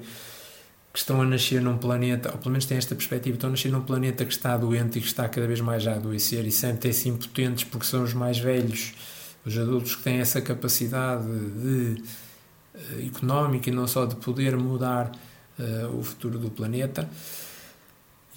que 0.92 0.98
estão 1.00 1.20
a 1.20 1.24
nascer 1.24 1.60
num 1.60 1.76
planeta, 1.76 2.30
ou 2.30 2.38
pelo 2.38 2.52
menos 2.52 2.66
têm 2.66 2.78
esta 2.78 2.94
perspectiva, 2.94 3.34
estão 3.34 3.48
a 3.48 3.50
nascer 3.50 3.72
num 3.72 3.80
planeta 3.80 4.24
que 4.24 4.32
está 4.32 4.56
doente 4.56 4.98
e 4.98 5.00
que 5.00 5.08
está 5.08 5.28
cada 5.28 5.46
vez 5.46 5.60
mais 5.60 5.84
a 5.88 5.94
adoecer 5.94 6.46
e 6.46 6.52
sentem-se 6.52 7.08
impotentes 7.08 7.64
porque 7.64 7.84
são 7.84 8.04
os 8.04 8.14
mais 8.14 8.38
velhos 8.38 8.92
os 9.44 9.56
adultos 9.58 9.96
que 9.96 10.02
têm 10.02 10.20
essa 10.20 10.40
capacidade 10.40 11.26
de, 11.26 12.02
uh, 12.74 13.06
económica 13.06 13.68
e 13.68 13.72
não 13.72 13.86
só 13.86 14.06
de 14.06 14.16
poder 14.16 14.56
mudar 14.56 15.12
uh, 15.58 15.98
o 15.98 16.02
futuro 16.02 16.38
do 16.38 16.50
planeta. 16.50 17.08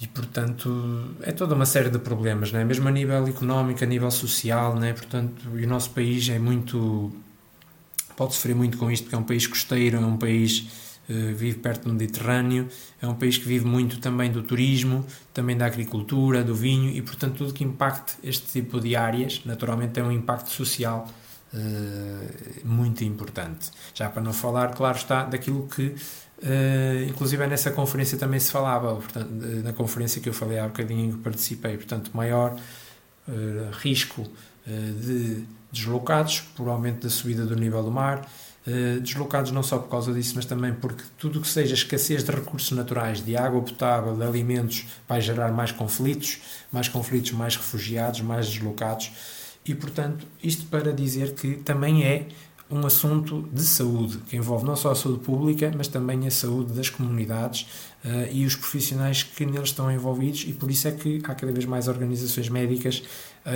E, 0.00 0.06
portanto, 0.06 1.10
é 1.22 1.32
toda 1.32 1.56
uma 1.56 1.66
série 1.66 1.90
de 1.90 1.98
problemas, 1.98 2.52
não 2.52 2.60
é? 2.60 2.64
mesmo 2.64 2.86
a 2.86 2.90
nível 2.90 3.26
económico, 3.26 3.82
a 3.82 3.86
nível 3.86 4.10
social, 4.12 4.76
não 4.76 4.84
é? 4.84 4.92
portanto, 4.92 5.48
o 5.48 5.66
nosso 5.66 5.90
país 5.90 6.28
é 6.28 6.38
muito. 6.38 7.12
pode 8.16 8.34
sofrer 8.34 8.54
muito 8.54 8.78
com 8.78 8.88
isto, 8.90 9.04
porque 9.04 9.16
é 9.16 9.18
um 9.18 9.24
país 9.24 9.46
costeiro, 9.46 9.96
é 9.96 10.00
um 10.00 10.16
país 10.16 10.66
eh, 10.66 10.87
vive 11.08 11.58
perto 11.58 11.84
do 11.84 11.92
Mediterrâneo, 11.92 12.68
é 13.00 13.06
um 13.06 13.14
país 13.14 13.38
que 13.38 13.46
vive 13.46 13.64
muito 13.64 13.98
também 13.98 14.30
do 14.30 14.42
turismo, 14.42 15.06
também 15.32 15.56
da 15.56 15.66
agricultura, 15.66 16.44
do 16.44 16.54
vinho 16.54 16.90
e, 16.90 17.00
portanto, 17.00 17.38
tudo 17.38 17.52
que 17.52 17.64
impacte 17.64 18.14
este 18.22 18.46
tipo 18.60 18.80
de 18.80 18.94
áreas, 18.94 19.42
naturalmente, 19.44 19.92
tem 19.92 20.02
um 20.02 20.12
impacto 20.12 20.50
social 20.50 21.08
uh, 21.54 22.66
muito 22.66 23.04
importante. 23.04 23.70
Já 23.94 24.08
para 24.10 24.22
não 24.22 24.32
falar, 24.32 24.74
claro 24.74 24.98
está, 24.98 25.24
daquilo 25.24 25.66
que, 25.66 25.86
uh, 25.86 27.08
inclusive, 27.08 27.46
nessa 27.46 27.70
conferência 27.70 28.18
também 28.18 28.38
se 28.38 28.50
falava, 28.50 28.94
portanto, 28.96 29.30
na 29.64 29.72
conferência 29.72 30.20
que 30.20 30.28
eu 30.28 30.34
falei 30.34 30.58
há 30.58 30.66
bocadinho 30.66 31.12
que 31.12 31.18
participei, 31.20 31.76
portanto, 31.76 32.10
maior 32.12 32.54
uh, 32.54 33.70
risco 33.80 34.28
de 34.66 35.46
deslocados 35.72 36.40
por 36.54 36.68
aumento 36.68 37.04
da 37.04 37.10
subida 37.10 37.44
do 37.44 37.54
nível 37.54 37.82
do 37.82 37.90
mar 37.90 38.20
eh, 38.20 38.26
deslocados 39.00 39.50
não 39.50 39.62
só 39.62 39.78
por 39.78 39.88
causa 39.88 40.12
disso, 40.12 40.34
mas 40.36 40.44
também 40.44 40.72
porque 40.74 41.02
tudo 41.18 41.40
que 41.40 41.48
seja 41.48 41.74
escassez 41.74 42.22
de 42.22 42.30
recursos 42.30 42.70
naturais, 42.72 43.24
de 43.24 43.36
água 43.36 43.62
potável, 43.62 44.16
de 44.16 44.22
alimentos, 44.22 44.84
vai 45.08 45.20
gerar 45.20 45.52
mais 45.52 45.72
conflitos, 45.72 46.38
mais 46.70 46.88
conflitos, 46.88 47.32
mais 47.32 47.56
refugiados, 47.56 48.20
mais 48.20 48.48
deslocados. 48.48 49.10
E, 49.64 49.74
portanto, 49.74 50.26
isto 50.42 50.66
para 50.66 50.92
dizer 50.92 51.34
que 51.34 51.56
também 51.56 52.04
é 52.04 52.28
um 52.70 52.86
assunto 52.86 53.48
de 53.52 53.62
saúde, 53.62 54.18
que 54.28 54.36
envolve 54.36 54.64
não 54.64 54.76
só 54.76 54.90
a 54.90 54.94
saúde 54.94 55.20
pública, 55.20 55.72
mas 55.74 55.88
também 55.88 56.26
a 56.26 56.30
saúde 56.30 56.74
das 56.74 56.90
comunidades 56.90 57.66
uh, 58.04 58.30
e 58.30 58.44
os 58.44 58.54
profissionais 58.54 59.22
que 59.22 59.46
neles 59.46 59.70
estão 59.70 59.90
envolvidos, 59.90 60.44
e 60.46 60.52
por 60.52 60.70
isso 60.70 60.86
é 60.86 60.92
que 60.92 61.18
há 61.24 61.34
cada 61.34 61.50
vez 61.50 61.64
mais 61.64 61.88
organizações 61.88 62.48
médicas 62.48 63.02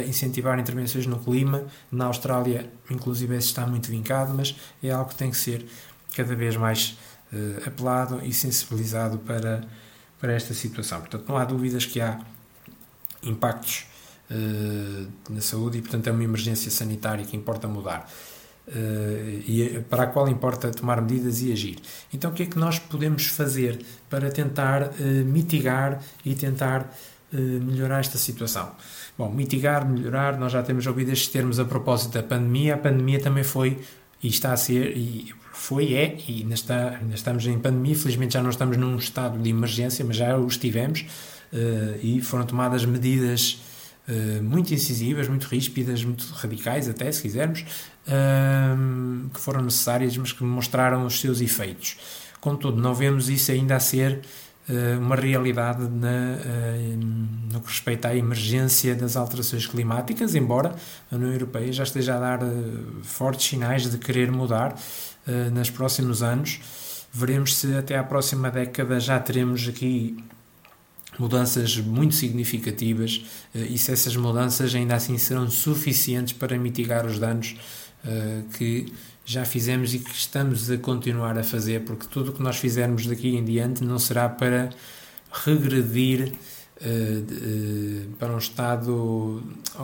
incentivar 0.01 0.59
intervenções 0.59 1.07
no 1.07 1.19
clima. 1.19 1.65
Na 1.91 2.07
Austrália, 2.07 2.71
inclusive, 2.91 3.37
esse 3.37 3.49
está 3.49 3.67
muito 3.67 3.91
vincado, 3.91 4.33
mas 4.35 4.57
é 4.83 4.91
algo 4.91 5.11
que 5.11 5.17
tem 5.17 5.31
que 5.31 5.37
ser 5.37 5.67
cada 6.15 6.35
vez 6.35 6.57
mais 6.57 6.97
uh, 7.33 7.69
apelado 7.69 8.21
e 8.25 8.33
sensibilizado 8.33 9.19
para, 9.19 9.65
para 10.21 10.33
esta 10.33 10.55
situação. 10.55 11.01
Portanto, 11.01 11.25
não 11.29 11.37
há 11.37 11.45
dúvidas 11.45 11.87
que 11.87 12.01
há 12.01 12.21
impactos 13.23 13.87
uh, 14.31 15.09
na 15.31 15.41
saúde 15.41 15.79
e, 15.79 15.83
portanto, 15.83 16.07
é 16.09 16.13
uma 16.13 16.25
emergência 16.25 16.71
sanitária 16.71 17.25
que 17.25 17.37
importa 17.37 17.67
mudar. 17.69 18.09
Uh, 18.69 19.43
e 19.45 19.85
para 19.91 20.05
a 20.05 20.07
qual 20.07 20.29
importa 20.29 20.71
tomar 20.71 21.01
medidas 21.01 21.43
e 21.43 21.53
agir. 21.53 21.79
Então, 22.15 22.31
o 22.31 22.35
que 22.35 22.45
é 22.45 22.47
que 22.47 22.59
nós 22.59 22.79
podemos 22.79 23.27
fazer 23.27 23.85
para 24.09 24.31
tentar 24.31 24.93
mitigar 25.27 26.01
e 26.25 26.35
tentar 26.35 26.95
melhorar 27.33 28.01
esta 28.01 28.19
situação? 28.19 28.73
Bom, 29.17 29.31
mitigar, 29.31 29.89
melhorar, 29.89 30.39
nós 30.39 30.53
já 30.53 30.62
temos 30.62 30.87
ouvido 30.87 31.12
estes 31.12 31.29
termos 31.29 31.59
a 31.59 31.65
propósito 31.65 32.12
da 32.12 32.23
pandemia. 32.23 32.75
A 32.75 32.79
pandemia 32.79 33.21
também 33.21 33.45
foi 33.45 33.79
e 34.23 34.29
está 34.29 34.53
a 34.53 34.57
ser, 34.57 34.97
e 34.97 35.33
foi, 35.53 35.95
é, 35.95 36.17
e 36.29 36.43
ainda, 36.43 36.55
está, 36.55 36.99
ainda 37.01 37.15
estamos 37.15 37.47
em 37.47 37.59
pandemia. 37.59 37.97
Felizmente 37.97 38.35
já 38.35 38.43
não 38.43 38.51
estamos 38.51 38.77
num 38.77 38.97
estado 38.97 39.39
de 39.39 39.51
emergência, 39.51 40.05
mas 40.05 40.17
já 40.17 40.37
o 40.37 40.47
estivemos 40.47 41.05
e 42.03 42.21
foram 42.21 42.47
tomadas 42.47 42.85
medidas 42.85 43.61
Uh, 44.03 44.43
muito 44.43 44.75
incisivas, 44.75 45.29
muito 45.29 45.45
ríspidas, 45.45 46.03
muito 46.03 46.27
radicais, 46.33 46.89
até 46.89 47.11
se 47.12 47.23
quisermos, 47.23 47.65
que 49.33 49.41
foram 49.41 49.62
necessárias, 49.62 50.17
mas 50.17 50.33
que 50.33 50.43
mostraram 50.43 51.07
os 51.07 51.21
seus 51.21 51.41
efeitos. 51.41 51.99
Contudo, 52.41 52.83
não 52.83 52.95
vemos 52.95 53.29
isso 53.29 53.53
ainda 53.53 53.77
a 53.77 53.81
ser 53.81 54.23
uma 54.99 55.17
realidade 55.17 55.83
na, 55.88 56.37
no 57.52 57.61
que 57.61 57.69
respeita 57.69 58.09
à 58.09 58.17
emergência 58.17 58.95
das 58.95 59.17
alterações 59.17 59.67
climáticas, 59.67 60.35
embora 60.35 60.75
a 61.11 61.17
União 61.17 61.33
Europeia 61.33 61.73
já 61.73 61.83
esteja 61.83 62.17
a 62.17 62.21
dar 62.21 62.41
fortes 63.02 63.47
sinais 63.47 63.91
de 63.91 63.99
querer 63.99 64.31
mudar 64.31 64.75
nos 65.52 65.71
próximos 65.71 66.23
anos. 66.23 66.61
Veremos 67.12 67.57
se 67.57 67.75
até 67.75 67.99
à 67.99 68.02
próxima 68.02 68.50
década 68.50 68.99
já 68.99 69.21
teremos 69.21 69.69
aqui 69.69 70.17
mudanças 71.19 71.76
muito 71.79 72.14
significativas 72.14 73.25
eh, 73.55 73.67
e 73.71 73.79
se 73.79 73.93
essas 73.93 74.17
mudanças 74.17 74.75
ainda 74.75 74.95
assim 74.95 75.19
serão 75.19 75.50
suficientes 75.50 76.33
para 76.33 76.59
mitigar 76.59 77.07
os 77.07 77.19
danos 77.19 77.57
uh, 78.05 78.49
que 78.57 78.93
já 79.25 79.45
fizemos 79.45 79.95
e 79.95 79.99
que 79.99 80.11
estamos 80.11 80.71
a 80.71 80.79
continuar 80.79 81.39
a 81.39 81.45
fazer, 81.45 81.85
porque 81.85 82.07
tudo 82.09 82.31
o 82.31 82.33
que 82.33 82.43
nós 82.43 82.57
fizermos 82.57 83.07
daqui 83.07 83.37
em 83.37 83.45
diante 83.45 83.85
não 83.85 83.99
será 83.99 84.29
para 84.29 84.71
regredir 85.45 86.33
uh, 86.81 88.17
para 88.19 88.35
um 88.35 88.39
estado, 88.39 89.43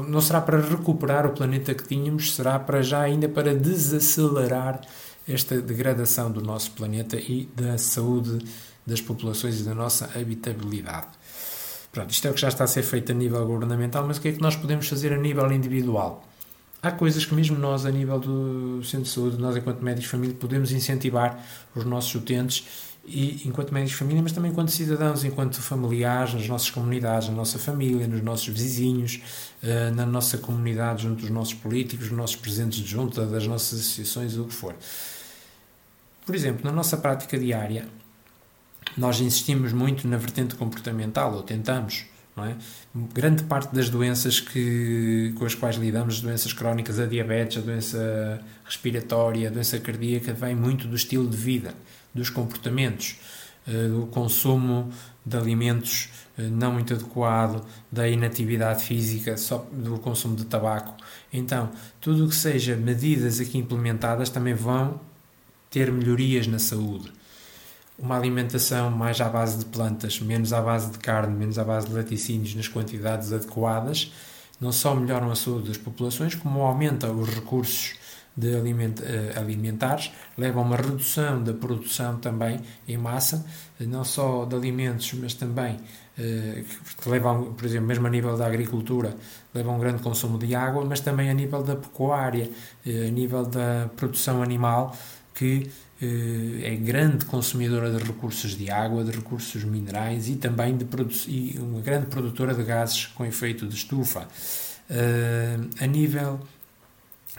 não 0.09 0.21
será 0.21 0.41
para 0.41 0.61
recuperar 0.61 1.27
o 1.27 1.31
planeta 1.31 1.75
que 1.75 1.87
tínhamos, 1.87 2.35
será 2.35 2.59
para 2.59 2.83
já 2.83 3.01
ainda 3.01 3.29
para 3.29 3.55
desacelerar 3.55 4.81
esta 5.27 5.61
degradação 5.61 6.33
do 6.33 6.41
nosso 6.41 6.71
planeta 6.73 7.17
e 7.17 7.49
da 7.55 7.77
saúde 7.77 8.45
das 8.87 9.01
populações 9.01 9.61
e 9.61 9.63
da 9.63 9.75
nossa 9.75 10.07
habitabilidade. 10.19 11.09
Pronto, 11.93 12.11
isto 12.11 12.27
é 12.27 12.31
o 12.31 12.35
que 12.35 12.41
já 12.41 12.49
está 12.49 12.65
a 12.65 12.67
ser 12.67 12.83
feito 12.83 13.13
a 13.13 13.15
nível 13.15 13.47
governamental, 13.47 14.07
mas 14.07 14.17
o 14.17 14.21
que 14.21 14.29
é 14.29 14.33
que 14.33 14.41
nós 14.41 14.57
podemos 14.57 14.89
fazer 14.89 15.13
a 15.13 15.19
nível 15.19 15.51
individual? 15.53 16.25
Há 16.82 16.90
coisas 16.90 17.25
que 17.25 17.35
mesmo 17.35 17.58
nós, 17.58 17.85
a 17.85 17.90
nível 17.90 18.18
do 18.18 18.82
centro 18.85 19.04
de 19.04 19.11
saúde, 19.11 19.38
nós 19.38 19.56
enquanto 19.56 19.82
médicos 19.82 20.04
de 20.04 20.11
família, 20.11 20.37
podemos 20.38 20.73
incentivar 20.73 21.44
os 21.75 21.85
nossos 21.85 22.14
utentes 22.14 22.88
e 23.11 23.42
enquanto 23.47 23.73
médicos 23.73 23.92
de 23.92 23.99
família, 23.99 24.23
mas 24.23 24.32
também 24.32 24.50
enquanto 24.50 24.70
cidadãos, 24.70 25.25
enquanto 25.25 25.61
familiares, 25.62 26.35
nas 26.35 26.47
nossas 26.47 26.70
comunidades, 26.70 27.28
na 27.28 27.35
nossa 27.35 27.58
família, 27.58 28.06
nos 28.06 28.23
nossos 28.23 28.49
vizinhos, 28.49 29.20
eh, 29.62 29.90
na 29.90 30.04
nossa 30.04 30.37
comunidade, 30.37 31.04
junto 31.04 31.23
dos 31.23 31.30
nossos 31.30 31.54
políticos, 31.54 32.08
nos 32.08 32.18
nossos 32.18 32.37
presidentes 32.37 32.80
de 32.80 32.87
junta, 32.87 33.25
das 33.25 33.47
nossas 33.47 33.80
associações, 33.80 34.37
o 34.37 34.44
que 34.44 34.52
for. 34.52 34.75
Por 36.26 36.35
exemplo, 36.35 36.62
na 36.62 36.73
nossa 36.73 36.99
prática 36.99 37.38
diária, 37.38 37.88
nós 38.94 39.20
insistimos 39.20 39.73
muito 39.73 40.06
na 40.06 40.18
vertente 40.18 40.54
comportamental, 40.54 41.35
ou 41.35 41.42
tentamos, 41.42 42.04
é? 42.45 42.57
Grande 43.14 43.45
parte 43.45 43.75
das 43.75 43.88
doenças 43.88 44.40
que, 44.40 45.33
com 45.37 45.45
as 45.45 45.54
quais 45.54 45.76
lidamos, 45.76 46.21
doenças 46.21 46.52
crónicas, 46.52 46.99
a 46.99 47.07
diabetes, 47.07 47.59
a 47.59 47.61
doença 47.61 48.40
respiratória, 48.64 49.49
a 49.49 49.50
doença 49.50 49.78
cardíaca, 49.78 50.33
vem 50.33 50.54
muito 50.54 50.87
do 50.87 50.97
estilo 50.97 51.28
de 51.28 51.37
vida 51.37 51.75
dos 52.14 52.30
comportamentos, 52.30 53.16
eh, 53.66 53.88
do 53.88 54.07
consumo 54.07 54.90
de 55.25 55.37
alimentos 55.37 56.11
eh, 56.38 56.42
não 56.42 56.73
muito 56.73 56.95
adequado, 56.95 57.64
da 57.90 58.09
inatividade 58.09 58.85
física, 58.85 59.37
só 59.37 59.66
do 59.73 59.99
consumo 59.99 60.37
de 60.37 60.45
tabaco. 60.45 60.95
Então, 61.33 61.71
tudo 62.00 62.26
o 62.26 62.28
que 62.28 62.35
seja 62.35 62.76
medidas 62.76 63.40
aqui 63.40 63.59
implementadas 63.59 64.30
também 64.30 64.54
vão 64.54 65.00
ter 65.71 65.92
melhorias 65.92 66.47
na 66.47 66.59
saúde. 66.59 67.12
Uma 67.99 68.17
alimentação 68.17 68.93
mais 68.93 69.21
à 69.21 69.28
base 69.28 69.59
de 69.59 69.64
plantas, 69.64 70.21
menos 70.21 70.52
à 70.52 70.62
base 70.62 70.93
de 70.93 70.99
carne, 70.99 71.35
menos 71.35 71.59
à 71.59 71.64
base 71.64 71.88
de 71.88 71.95
laticínios 71.95 72.55
nas 72.55 72.69
quantidades 72.69 73.33
adequadas, 73.33 74.12
não 74.61 74.71
só 74.71 74.95
melhoram 74.95 75.33
a 75.33 75.35
saúde 75.35 75.69
das 75.69 75.78
populações, 75.78 76.35
como 76.37 76.61
aumenta 76.61 77.11
os 77.11 77.28
recursos 77.28 77.97
de 78.37 78.55
aliment, 78.55 79.00
uh, 79.00 79.38
alimentares, 79.38 80.12
leva 80.37 80.61
a 80.61 80.62
uma 80.62 80.76
redução 80.76 81.43
da 81.43 81.52
produção 81.52 82.19
também 82.19 82.61
em 82.87 82.97
massa, 82.97 83.45
não 83.81 84.05
só 84.05 84.45
de 84.45 84.55
alimentos, 84.55 85.12
mas 85.14 85.35
também 85.35 85.75
uh, 85.75 86.64
que 87.02 87.09
levam, 87.09 87.52
por 87.55 87.64
exemplo, 87.64 87.88
mesmo 87.88 88.07
a 88.07 88.11
nível 88.11 88.37
da 88.37 88.47
agricultura, 88.47 89.17
leva 89.52 89.71
a 89.71 89.75
um 89.75 89.78
grande 89.81 90.00
consumo 90.05 90.38
de 90.38 90.55
água, 90.55 90.85
mas 90.85 91.00
também 91.00 91.31
a 91.31 91.35
nível 91.35 91.64
da 91.64 91.75
pecuária, 91.75 92.49
uh, 92.87 93.09
a 93.09 93.11
nível 93.11 93.45
da 93.45 93.90
produção 93.97 94.40
animal, 94.40 94.97
que 95.35 95.69
é 96.00 96.76
grande 96.76 97.25
consumidora 97.25 97.90
de 97.90 98.05
recursos 98.05 98.57
de 98.57 98.71
água, 98.71 99.02
de 99.02 99.11
recursos 99.11 99.64
minerais 99.64 100.28
e 100.28 100.37
também 100.37 100.76
de 100.76 100.87
e 101.26 101.59
uma 101.59 101.81
grande 101.81 102.07
produtora 102.07 102.55
de 102.55 102.62
gases 102.62 103.07
com 103.07 103.25
efeito 103.25 103.67
de 103.67 103.75
estufa. 103.75 104.28
a 105.81 105.87
nível 105.87 106.40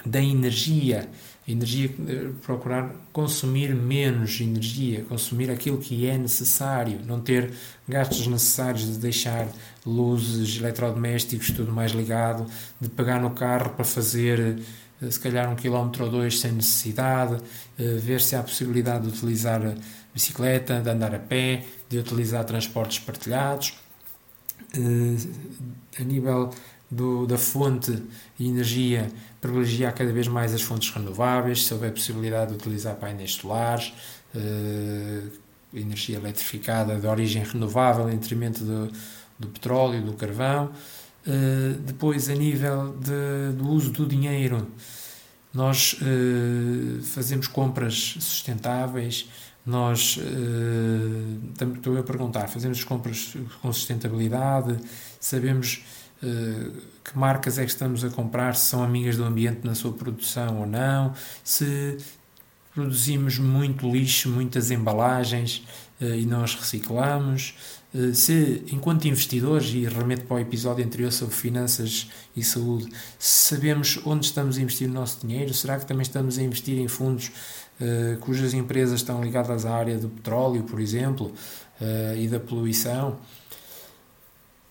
da 0.06 0.22
energia, 0.22 1.10
energia 1.48 1.89
eh, 2.08 2.30
procurar 2.42 2.92
consumir 3.12 3.74
menos 3.74 4.39
energia, 4.39 5.04
consumir 5.06 5.50
aquilo 5.50 5.78
que 5.78 6.08
é 6.08 6.18
necessário, 6.18 7.00
não 7.06 7.20
ter 7.20 7.51
gastos 7.88 8.28
necessários 8.28 8.86
de 8.86 8.98
deixar 9.00 9.48
luzes, 9.86 10.58
eletrodomésticos, 10.58 11.51
tudo 11.51 11.72
mais 11.72 11.92
ligado, 11.92 12.46
de 12.80 12.89
pegar 12.89 13.20
no 13.20 13.32
carro 13.32 13.72
para 13.72 13.86
fazer 13.86 14.39
eh, 14.39 14.56
se 15.10 15.20
calhar 15.20 15.50
um 15.50 15.56
quilómetro 15.56 16.06
ou 16.06 16.12
dois 16.12 16.39
sem 16.39 16.51
necessidade, 16.51 17.41
eh, 17.77 17.98
ver 17.98 18.22
se 18.22 18.36
há 18.36 18.44
possibilidade 18.44 19.03
de 19.03 19.10
utilizar 19.10 19.62
bicicleta, 20.13 20.82
de 20.82 20.89
andar 20.89 21.13
a 21.15 21.20
pé, 21.20 21.65
de 21.88 21.98
utilizar 21.98 22.44
transportes 22.44 23.00
partilhados. 23.00 23.74
A 26.00 26.03
nível 26.03 26.51
do, 26.89 27.25
da 27.25 27.38
fonte 27.38 27.91
de 28.38 28.46
energia, 28.48 29.12
privilegiar 29.39 29.94
cada 29.94 30.12
vez 30.12 30.27
mais 30.27 30.53
as 30.53 30.62
fontes 30.62 30.89
renováveis, 30.91 31.65
se 31.65 31.74
houver 31.74 31.91
possibilidade 31.91 32.51
de 32.51 32.58
utilizar 32.58 32.96
painéis 32.96 33.34
solares, 33.34 33.94
eh, 34.36 35.24
energia 35.74 36.18
eletrificada 36.18 37.00
de 37.00 37.06
origem 37.06 37.44
renovável 37.44 38.10
em 38.10 38.18
detrimento 38.18 38.63
do, 38.63 38.91
do 39.38 39.47
petróleo, 39.47 40.02
do 40.02 40.13
carvão. 40.13 40.71
Eh, 41.30 41.76
depois, 41.86 42.28
a 42.28 42.34
nível 42.34 42.96
de, 42.98 43.56
do 43.56 43.70
uso 43.70 43.92
do 43.92 44.08
dinheiro, 44.08 44.68
nós 45.54 45.96
eh, 46.02 47.02
fazemos 47.04 47.48
compras 47.48 48.18
sustentáveis, 48.20 49.30
nós 49.63 50.18
estou 51.76 52.00
a 52.00 52.02
perguntar, 52.02 52.48
fazemos 52.48 52.84
compras 52.84 53.36
com 53.62 53.72
sustentabilidade, 53.72 54.80
sabemos 55.20 55.84
eh, 56.24 56.72
que 57.04 57.15
marcas 57.15 57.60
é 57.60 57.65
que 57.65 57.72
estamos 57.72 58.04
a 58.04 58.10
comprar, 58.10 58.56
se 58.56 58.65
são 58.65 58.84
amigas 58.84 59.15
do 59.18 59.24
ambiente 59.24 59.60
na 59.63 59.76
sua 59.76 59.94
produção 59.94 60.62
ou 60.62 60.65
não, 60.65 61.13
se 61.44 61.98
produzimos 62.74 63.38
muito 63.38 63.88
lixo, 63.88 64.30
muitas 64.30 64.72
embalagens 64.72 65.63
e 66.02 66.26
nós 66.26 66.56
reciclamos, 66.56 67.56
eh, 67.94 68.14
se, 68.14 68.64
enquanto 68.72 69.08
investidores, 69.08 69.70
e 69.74 69.86
remeto 69.86 70.26
para 70.26 70.38
o 70.38 70.40
episódio 70.40 70.86
anterior 70.86 71.12
sobre 71.12 71.36
finanças 71.36 72.10
e 72.36 72.44
saúde, 72.44 72.90
sabemos 73.18 74.00
onde 74.06 74.26
estamos 74.26 74.58
a 74.58 74.62
investir 74.62 74.90
o 74.90 74.94
nosso 74.94 75.26
dinheiro, 75.26 75.54
será 75.54 75.78
que 75.78 75.86
também 75.86 76.04
estamos 76.04 76.38
a 76.38 76.44
investir 76.44 76.78
em 76.78 76.88
fundos 76.88 77.32
cujas 78.20 78.54
empresas 78.54 79.00
estão 79.00 79.24
ligadas 79.24 79.66
à 79.66 79.74
área 79.74 79.98
do 79.98 80.10
petróleo, 80.10 80.64
por 80.64 80.82
exemplo, 80.82 81.34
e 82.18 82.28
da 82.28 82.38
poluição? 82.38 83.18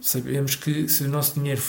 sabemos 0.00 0.54
que 0.54 0.88
se 0.88 1.04
o 1.04 1.08
nosso 1.08 1.34
dinheiro 1.34 1.62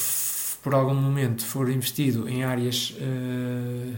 por 0.61 0.73
algum 0.73 0.93
momento 0.93 1.43
for 1.43 1.69
investido 1.69 2.27
em 2.27 2.43
áreas 2.43 2.95
uh, 2.99 3.95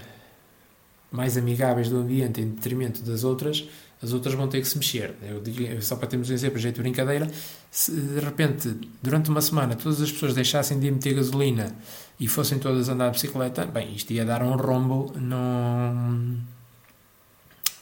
mais 1.11 1.37
amigáveis 1.37 1.89
do 1.89 1.97
ambiente 1.97 2.39
em 2.39 2.49
detrimento 2.49 3.01
das 3.01 3.23
outras, 3.23 3.67
as 4.03 4.13
outras 4.13 4.33
vão 4.33 4.47
ter 4.47 4.61
que 4.61 4.67
se 4.67 4.77
mexer. 4.77 5.15
Eu 5.21 5.41
digo, 5.41 5.81
só 5.81 5.95
para 5.95 6.07
termos 6.07 6.29
um 6.29 6.33
exemplo, 6.33 6.57
jeito 6.57 6.75
de 6.75 6.81
brincadeira, 6.81 7.29
se 7.69 7.91
de 7.91 8.19
repente, 8.19 8.75
durante 9.01 9.29
uma 9.29 9.41
semana, 9.41 9.75
todas 9.75 10.01
as 10.01 10.11
pessoas 10.11 10.33
deixassem 10.33 10.79
de 10.79 10.89
meter 10.89 11.13
gasolina 11.13 11.75
e 12.19 12.27
fossem 12.27 12.57
todas 12.57 12.89
andar 12.89 13.07
de 13.07 13.13
bicicleta, 13.13 13.65
bem, 13.65 13.93
isto 13.93 14.11
ia 14.11 14.25
dar 14.25 14.41
um 14.41 14.55
rombo 14.55 15.13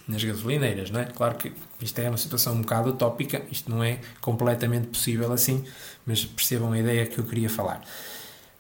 nas 0.08 0.24
gasolineiras, 0.24 0.92
não 0.92 1.00
é? 1.00 1.06
Claro 1.06 1.36
que 1.36 1.54
isto 1.82 2.00
é 2.00 2.10
uma 2.10 2.18
situação 2.18 2.54
um 2.54 2.62
bocado 2.62 2.90
utópica, 2.90 3.42
isto 3.52 3.70
não 3.70 3.84
é 3.84 4.00
completamente 4.20 4.88
possível 4.88 5.32
assim, 5.32 5.64
mas 6.06 6.26
percebam 6.26 6.74
a 6.74 6.80
ideia 6.80 7.06
que 7.06 7.20
eu 7.20 7.24
queria 7.24 7.50
falar. 7.50 7.82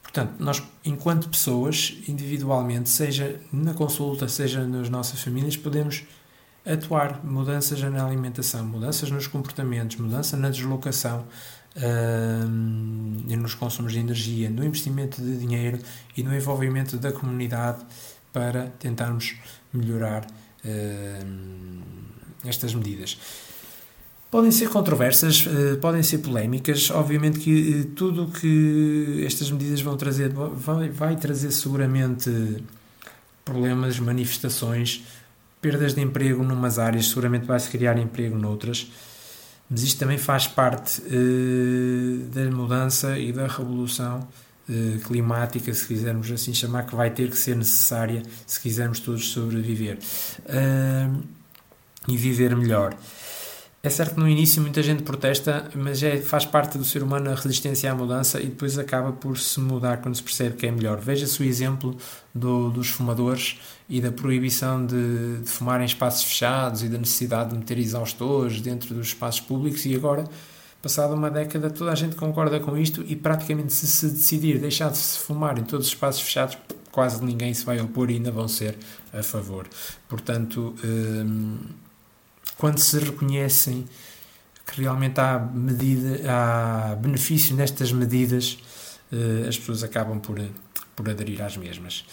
Portanto, 0.02 0.36
nós, 0.39 0.63
enquanto 0.84 1.30
pessoas, 1.30 1.98
individualmente, 2.08 2.89
seja 2.89 3.39
na 3.52 3.74
consulta, 3.74 4.28
seja 4.28 4.65
nas 4.65 4.89
nossas 4.89 5.22
famílias, 5.22 5.56
podemos 5.56 6.04
atuar 6.72 7.26
mudanças 7.26 7.82
na 7.82 8.06
alimentação, 8.06 8.66
mudanças 8.66 9.10
nos 9.10 9.28
comportamentos, 9.28 9.98
mudança 9.98 10.38
na 10.38 10.50
deslocação 10.50 11.26
uh, 11.76 12.48
nos 12.48 13.56
consumos 13.56 13.94
de 13.94 14.00
energia, 14.00 14.50
no 14.50 14.64
investimento 14.64 15.22
de 15.22 15.38
dinheiro 15.38 15.80
e 16.16 16.24
no 16.24 16.36
envolvimento 16.36 16.98
da 16.98 17.12
comunidade 17.12 17.84
para 18.32 18.68
tentarmos 18.80 19.36
melhorar 19.74 20.26
uh, 20.26 21.82
estas 22.46 22.74
medidas. 22.74 23.18
Podem 24.32 24.52
ser 24.52 24.70
controversas, 24.70 25.48
uh, 25.48 25.78
podem 25.78 26.04
ser 26.04 26.20
polémicas. 26.20 26.92
Obviamente 26.92 27.40
que 27.40 27.72
uh, 27.72 27.86
tudo 27.96 28.26
o 28.26 28.32
que 28.32 29.24
estas 29.26 29.50
medidas 29.50 29.82
vão 29.82 29.98
trazer 29.98 30.30
vai, 30.30 30.90
vai 30.90 31.16
trazer 31.16 31.52
seguramente 31.52 32.64
problemas, 33.44 34.00
manifestações, 34.00 35.04
perdas 35.62 35.93
de 35.93 36.02
emprego 36.02 36.43
numas 36.43 36.80
áreas, 36.80 37.08
seguramente 37.08 37.45
vai-se 37.45 37.69
criar 37.69 37.98
emprego 37.98 38.38
noutras. 38.38 38.91
Mas 39.69 39.84
isto 39.84 40.00
também 40.00 40.17
faz 40.17 40.48
parte 40.48 41.02
uh, 41.02 42.17
da 42.30 42.50
mudança 42.50 43.19
e 43.19 43.32
da 43.32 43.45
revolução 43.45 44.28
uh, 44.67 45.00
climática, 45.02 45.72
se 45.74 45.86
quisermos 45.86 46.32
assim 46.32 46.54
chamar, 46.54 46.88
que 46.88 46.95
vai 46.95 47.12
ter 47.12 47.30
que 47.30 47.38
ser 47.38 47.56
necessária 47.56 48.24
se 48.48 48.60
quisermos 48.60 49.00
todos 49.00 49.30
sobreviver 49.30 50.00
uh, 50.45 51.24
e 52.08 52.17
viver 52.17 52.56
melhor. 52.56 52.95
É 53.82 53.89
certo 53.89 54.15
que 54.15 54.20
no 54.20 54.28
início 54.28 54.62
muita 54.62 54.84
gente 54.84 55.04
protesta, 55.04 55.70
mas 55.74 56.04
é, 56.04 56.18
faz 56.18 56.46
parte 56.46 56.78
do 56.78 56.84
ser 56.84 57.02
humano 57.02 57.32
a 57.32 57.36
resistência 57.36 57.89
à 57.89 57.96
mudança 57.96 58.42
e 58.42 58.48
depois 58.48 58.78
acaba 58.78 59.13
por 59.13 59.38
se 59.38 59.58
mudar 59.62 60.02
quando 60.02 60.15
se 60.15 60.24
percebe 60.24 60.58
que 60.58 60.68
é 60.68 60.72
melhor. 60.72 61.00
Veja-se 61.00 61.42
o 61.42 61.46
exemplo 61.46 61.96
do, 62.36 62.70
dos 62.72 62.89
fumadores 62.89 63.58
e 63.88 64.02
da 64.02 64.12
proibição 64.12 64.86
de, 64.86 65.38
de, 65.38 65.50
fumar 65.50 65.80
em 65.80 65.86
espaços 65.86 66.26
fechados 66.26 66.84
e 66.84 66.89
da 66.89 66.98
necessidade 66.98 67.52
de 67.52 67.58
meter 67.58 67.78
exaustores 67.78 68.60
dentro 68.60 68.94
dos 68.94 69.08
espaços 69.08 69.39
públicos 69.39 69.86
e 69.86 69.96
agora, 69.96 70.26
passada 70.82 71.13
uma 71.15 71.32
década, 71.32 71.70
toda 71.70 71.94
a 71.94 71.96
gente 71.96 72.18
concorda 72.18 72.60
com 72.60 72.78
isto 72.78 73.02
e 73.08 73.15
praticamente 73.15 73.72
se 73.72 73.88
se 73.88 74.10
decidir 74.10 74.60
deixar 74.60 74.92
de 74.92 74.98
se 74.98 75.20
fumar 75.20 75.58
em 75.58 75.63
todos 75.63 75.86
os 75.86 75.94
espaços 75.94 76.22
fechados, 76.22 76.58
quase 76.92 77.24
ninguém 77.24 77.54
se 77.54 77.63
vai 77.63 77.80
opor 77.80 78.12
e 78.12 78.15
ainda 78.15 78.30
vão 78.30 78.50
ser 78.50 78.78
a 79.13 79.24
favor. 79.24 79.70
Portanto... 80.10 80.76
Hum, 80.84 81.60
quando 82.60 82.78
se 82.78 83.00
reconhecem 83.00 83.88
que 84.67 84.82
realmente 84.82 85.17
há, 85.19 85.39
medida, 85.39 86.19
há 86.30 86.95
benefício 86.95 87.56
nestas 87.56 87.91
medidas, 87.93 88.60
eh, 89.13 89.48
as 89.48 89.58
pessoas 89.58 89.82
acabam 89.82 90.19
por, 90.19 90.38
por 90.93 91.10
aderir 91.10 91.41
às 91.41 91.56
mesmas. 91.56 92.04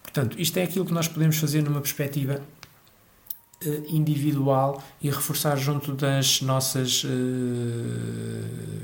Portanto, 0.00 0.40
isto 0.40 0.56
é 0.58 0.62
aquilo 0.62 0.86
que 0.86 0.92
nós 0.92 1.08
podemos 1.08 1.36
fazer 1.36 1.60
numa 1.60 1.80
perspectiva 1.80 2.40
eh, 3.64 3.82
individual 3.88 4.80
e 5.02 5.10
reforçar 5.10 5.56
junto 5.56 5.92
das 5.92 6.40
nossas 6.40 7.02
uh, 7.02 7.08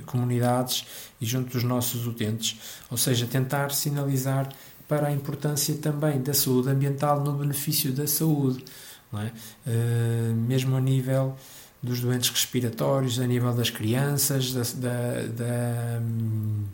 comunidades 0.07 0.85
e 1.21 1.25
junto 1.25 1.53
dos 1.53 1.63
nossos 1.63 2.05
utentes, 2.05 2.59
ou 2.91 2.97
seja, 2.97 3.29
tentar 3.29 3.71
sinalizar 3.71 4.53
para 4.89 5.07
a 5.07 5.13
importância 5.13 5.75
também 5.77 6.21
da 6.21 6.35
saúde 6.35 6.69
ambiental 6.69 7.23
no 7.23 7.33
benefício 7.33 7.93
da 7.93 8.09
saúde, 8.09 8.65
é? 9.21 9.33
uh, 9.67 10.35
mesmo 10.35 10.77
a 10.77 10.81
nível 10.81 11.37
dos 11.83 12.01
doentes 12.01 12.31
respiratórios, 12.31 13.19
a 13.19 13.27
nível 13.27 13.53
das 13.53 13.71
crianças, 13.71 14.53
da, 14.53 14.63
da, 14.63 15.23
da 15.27 16.01
hum, 16.01 16.65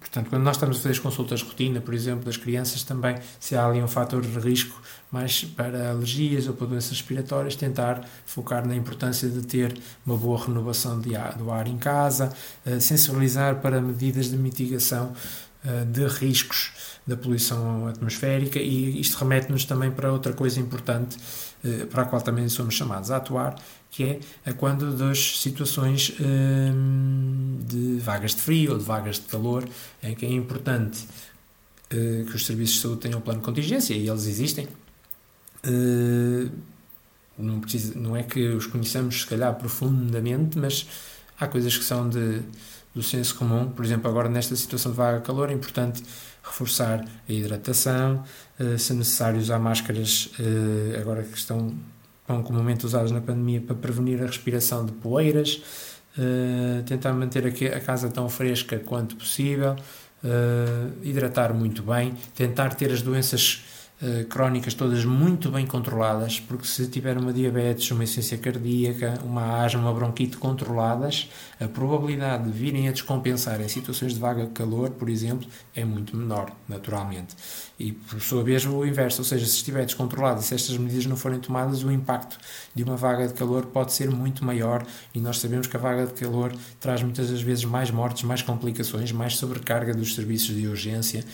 Portanto, 0.00 0.30
quando 0.30 0.42
nós 0.42 0.56
estamos 0.56 0.76
a 0.76 0.80
fazer 0.80 0.92
as 0.92 0.98
consultas 0.98 1.38
de 1.38 1.46
rotina, 1.46 1.80
por 1.80 1.94
exemplo, 1.94 2.24
das 2.24 2.36
crianças, 2.36 2.82
também, 2.82 3.16
se 3.38 3.54
há 3.54 3.64
ali 3.64 3.80
um 3.80 3.86
fator 3.86 4.20
de 4.22 4.38
risco 4.40 4.82
mais 5.08 5.44
para 5.44 5.90
alergias 5.90 6.48
ou 6.48 6.54
para 6.54 6.66
doenças 6.66 6.90
respiratórias, 6.90 7.54
tentar 7.54 8.04
focar 8.26 8.66
na 8.66 8.74
importância 8.74 9.28
de 9.28 9.42
ter 9.42 9.78
uma 10.04 10.16
boa 10.16 10.44
renovação 10.44 11.00
ar, 11.16 11.38
do 11.38 11.52
ar 11.52 11.68
em 11.68 11.78
casa, 11.78 12.32
eh, 12.66 12.80
sensibilizar 12.80 13.60
para 13.60 13.80
medidas 13.80 14.28
de 14.28 14.36
mitigação 14.36 15.12
de 15.92 16.06
riscos 16.06 16.70
da 17.06 17.16
poluição 17.16 17.88
atmosférica 17.88 18.58
e 18.58 19.00
isto 19.00 19.16
remete-nos 19.16 19.64
também 19.64 19.90
para 19.90 20.12
outra 20.12 20.32
coisa 20.32 20.60
importante 20.60 21.16
eh, 21.64 21.86
para 21.86 22.02
a 22.02 22.04
qual 22.04 22.22
também 22.22 22.48
somos 22.48 22.74
chamados 22.74 23.10
a 23.10 23.16
atuar, 23.16 23.56
que 23.90 24.04
é 24.04 24.20
a 24.46 24.52
quando 24.52 24.96
das 24.96 25.40
situações 25.40 26.12
hum, 26.20 27.58
de 27.66 27.98
vagas 27.98 28.34
de 28.34 28.42
frio 28.42 28.72
ou 28.72 28.78
de 28.78 28.84
vagas 28.84 29.16
de 29.16 29.22
calor, 29.22 29.68
em 30.02 30.14
que 30.14 30.24
é 30.24 30.30
importante 30.30 31.04
uh, 31.92 32.24
que 32.26 32.36
os 32.36 32.46
serviços 32.46 32.76
de 32.76 32.82
saúde 32.82 33.00
tenham 33.00 33.18
um 33.18 33.22
plano 33.22 33.40
de 33.40 33.44
contingência, 33.44 33.94
e 33.94 34.08
eles 34.08 34.26
existem. 34.26 34.68
Não, 37.36 37.60
precisa, 37.60 37.98
não 37.98 38.16
é 38.16 38.22
que 38.22 38.48
os 38.48 38.66
conheçamos, 38.66 39.22
se 39.22 39.26
calhar, 39.26 39.54
profundamente, 39.54 40.58
mas 40.58 40.86
há 41.38 41.46
coisas 41.46 41.76
que 41.76 41.84
são 41.84 42.08
de, 42.08 42.42
do 42.98 43.02
senso 43.04 43.36
comum. 43.36 43.70
Por 43.70 43.84
exemplo, 43.84 44.10
agora 44.10 44.28
nesta 44.28 44.56
situação 44.56 44.90
de 44.90 44.96
vaga 44.98 45.20
calor, 45.20 45.50
é 45.50 45.52
importante 45.52 46.02
reforçar 46.42 47.04
a 47.28 47.32
hidratação, 47.32 48.24
uh, 48.58 48.76
se 48.76 48.92
necessário 48.92 49.38
usar 49.38 49.58
máscaras, 49.58 50.30
agora 51.00 51.22
que 51.22 51.36
estão 51.36 51.72
são 52.26 52.42
comumente 52.42 52.84
usados 52.84 53.10
na 53.10 53.22
pandemia 53.22 53.58
para 53.58 53.74
prevenir 53.74 54.22
a 54.22 54.26
respiração 54.26 54.84
de 54.84 54.92
poeiras, 54.92 55.62
uh, 56.18 56.82
tentar 56.84 57.14
manter 57.14 57.46
a 57.74 57.80
casa 57.80 58.10
tão 58.10 58.28
fresca 58.28 58.78
quanto 58.78 59.16
possível, 59.16 59.76
hidratar 61.02 61.54
muito 61.54 61.80
bem, 61.80 62.12
tentar 62.34 62.74
ter 62.74 62.90
as 62.90 63.00
doenças 63.00 63.62
uh, 64.02 64.24
crónicas 64.26 64.74
todas 64.74 65.04
muito 65.04 65.50
bem 65.50 65.66
controladas, 65.66 66.40
porque 66.40 66.66
se 66.66 66.86
tiver 66.88 67.16
uma 67.16 67.32
diabetes, 67.32 67.90
uma 67.90 68.04
essência 68.04 68.38
cardíaca, 68.38 69.20
uma 69.24 69.64
asma, 69.64 69.80
uma 69.80 69.92
bronquite 69.92 70.36
controladas, 70.36 71.28
a 71.60 71.66
probabilidade 71.66 72.44
de 72.44 72.50
virem 72.50 72.88
a 72.88 72.92
descompensar 72.92 73.60
em 73.60 73.68
situações 73.68 74.14
de 74.14 74.20
vaga 74.20 74.44
de 74.44 74.50
calor, 74.50 74.90
por 74.90 75.08
exemplo, 75.08 75.48
é 75.74 75.84
muito 75.84 76.16
menor, 76.16 76.52
naturalmente. 76.68 77.34
E, 77.78 77.92
por 77.92 78.20
sua 78.20 78.42
vez, 78.42 78.64
o 78.66 78.84
inverso, 78.84 79.20
ou 79.20 79.24
seja, 79.24 79.46
se 79.46 79.56
estiver 79.56 79.84
descontrolado 79.84 80.40
e 80.40 80.44
se 80.44 80.54
estas 80.54 80.76
medidas 80.76 81.06
não 81.06 81.16
forem 81.16 81.38
tomadas, 81.38 81.84
o 81.84 81.90
impacto 81.90 82.38
de 82.74 82.82
uma 82.82 82.96
vaga 82.96 83.28
de 83.28 83.34
calor 83.34 83.66
pode 83.66 83.92
ser 83.92 84.10
muito 84.10 84.44
maior 84.44 84.84
e 85.14 85.20
nós 85.20 85.38
sabemos 85.38 85.66
que 85.66 85.76
a 85.76 85.80
vaga 85.80 86.06
de 86.06 86.14
calor 86.14 86.52
traz 86.80 87.02
muitas 87.02 87.30
das 87.30 87.40
vezes 87.40 87.64
mais 87.64 87.90
mortes, 87.90 88.24
mais 88.24 88.42
complicações, 88.42 89.12
mais 89.12 89.36
sobrecarga 89.36 89.94
dos 89.94 90.14
serviços 90.14 90.54
de 90.54 90.66
urgência, 90.66 91.24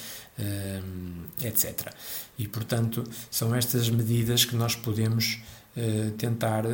etc. 1.43 1.93
E, 2.39 2.49
portanto, 2.49 3.05
são 3.31 3.55
estas 3.55 3.89
medidas 3.89 4.45
que 4.45 4.57
nós 4.57 4.75
podemos 4.75 5.41
uh, 5.77 6.11
tentar 6.13 6.67
uh, 6.67 6.71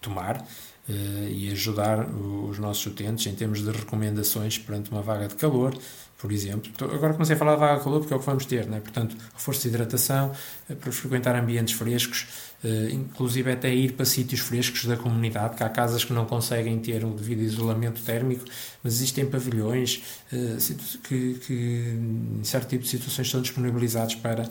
tomar 0.00 0.40
uh, 0.40 1.28
e 1.28 1.50
ajudar 1.50 2.08
os 2.08 2.58
nossos 2.58 2.86
utentes 2.86 3.26
em 3.26 3.34
termos 3.34 3.62
de 3.62 3.70
recomendações 3.70 4.58
perante 4.58 4.90
uma 4.90 5.02
vaga 5.02 5.28
de 5.28 5.34
calor, 5.34 5.76
por 6.16 6.32
exemplo. 6.32 6.70
Então, 6.74 6.90
agora 6.90 7.12
comecei 7.12 7.36
a 7.36 7.38
falar 7.38 7.54
de 7.54 7.60
vaga 7.60 7.82
calor 7.82 8.00
porque 8.00 8.12
é 8.12 8.16
o 8.16 8.20
que 8.20 8.26
vamos 8.26 8.44
ter, 8.44 8.66
né? 8.66 8.80
portanto, 8.80 9.16
reforço 9.34 9.62
de 9.62 9.68
hidratação, 9.68 10.32
eh, 10.68 10.74
para 10.74 10.90
frequentar 10.90 11.36
ambientes 11.36 11.74
frescos, 11.74 12.26
eh, 12.26 12.47
inclusive 12.92 13.52
até 13.52 13.72
ir 13.72 13.92
para 13.92 14.04
sítios 14.04 14.40
frescos 14.40 14.84
da 14.84 14.96
comunidade, 14.96 15.56
que 15.56 15.62
há 15.62 15.68
casas 15.68 16.04
que 16.04 16.12
não 16.12 16.26
conseguem 16.26 16.78
ter 16.80 17.04
um 17.04 17.14
devido 17.14 17.40
isolamento 17.40 18.02
térmico, 18.02 18.44
mas 18.82 18.94
existem 18.94 19.26
pavilhões 19.26 20.02
eh, 20.32 20.56
que, 21.04 21.34
que 21.34 21.98
em 22.40 22.44
certo 22.44 22.68
tipo 22.68 22.82
de 22.82 22.90
situações 22.90 23.30
são 23.30 23.40
disponibilizados 23.40 24.16
para, 24.16 24.50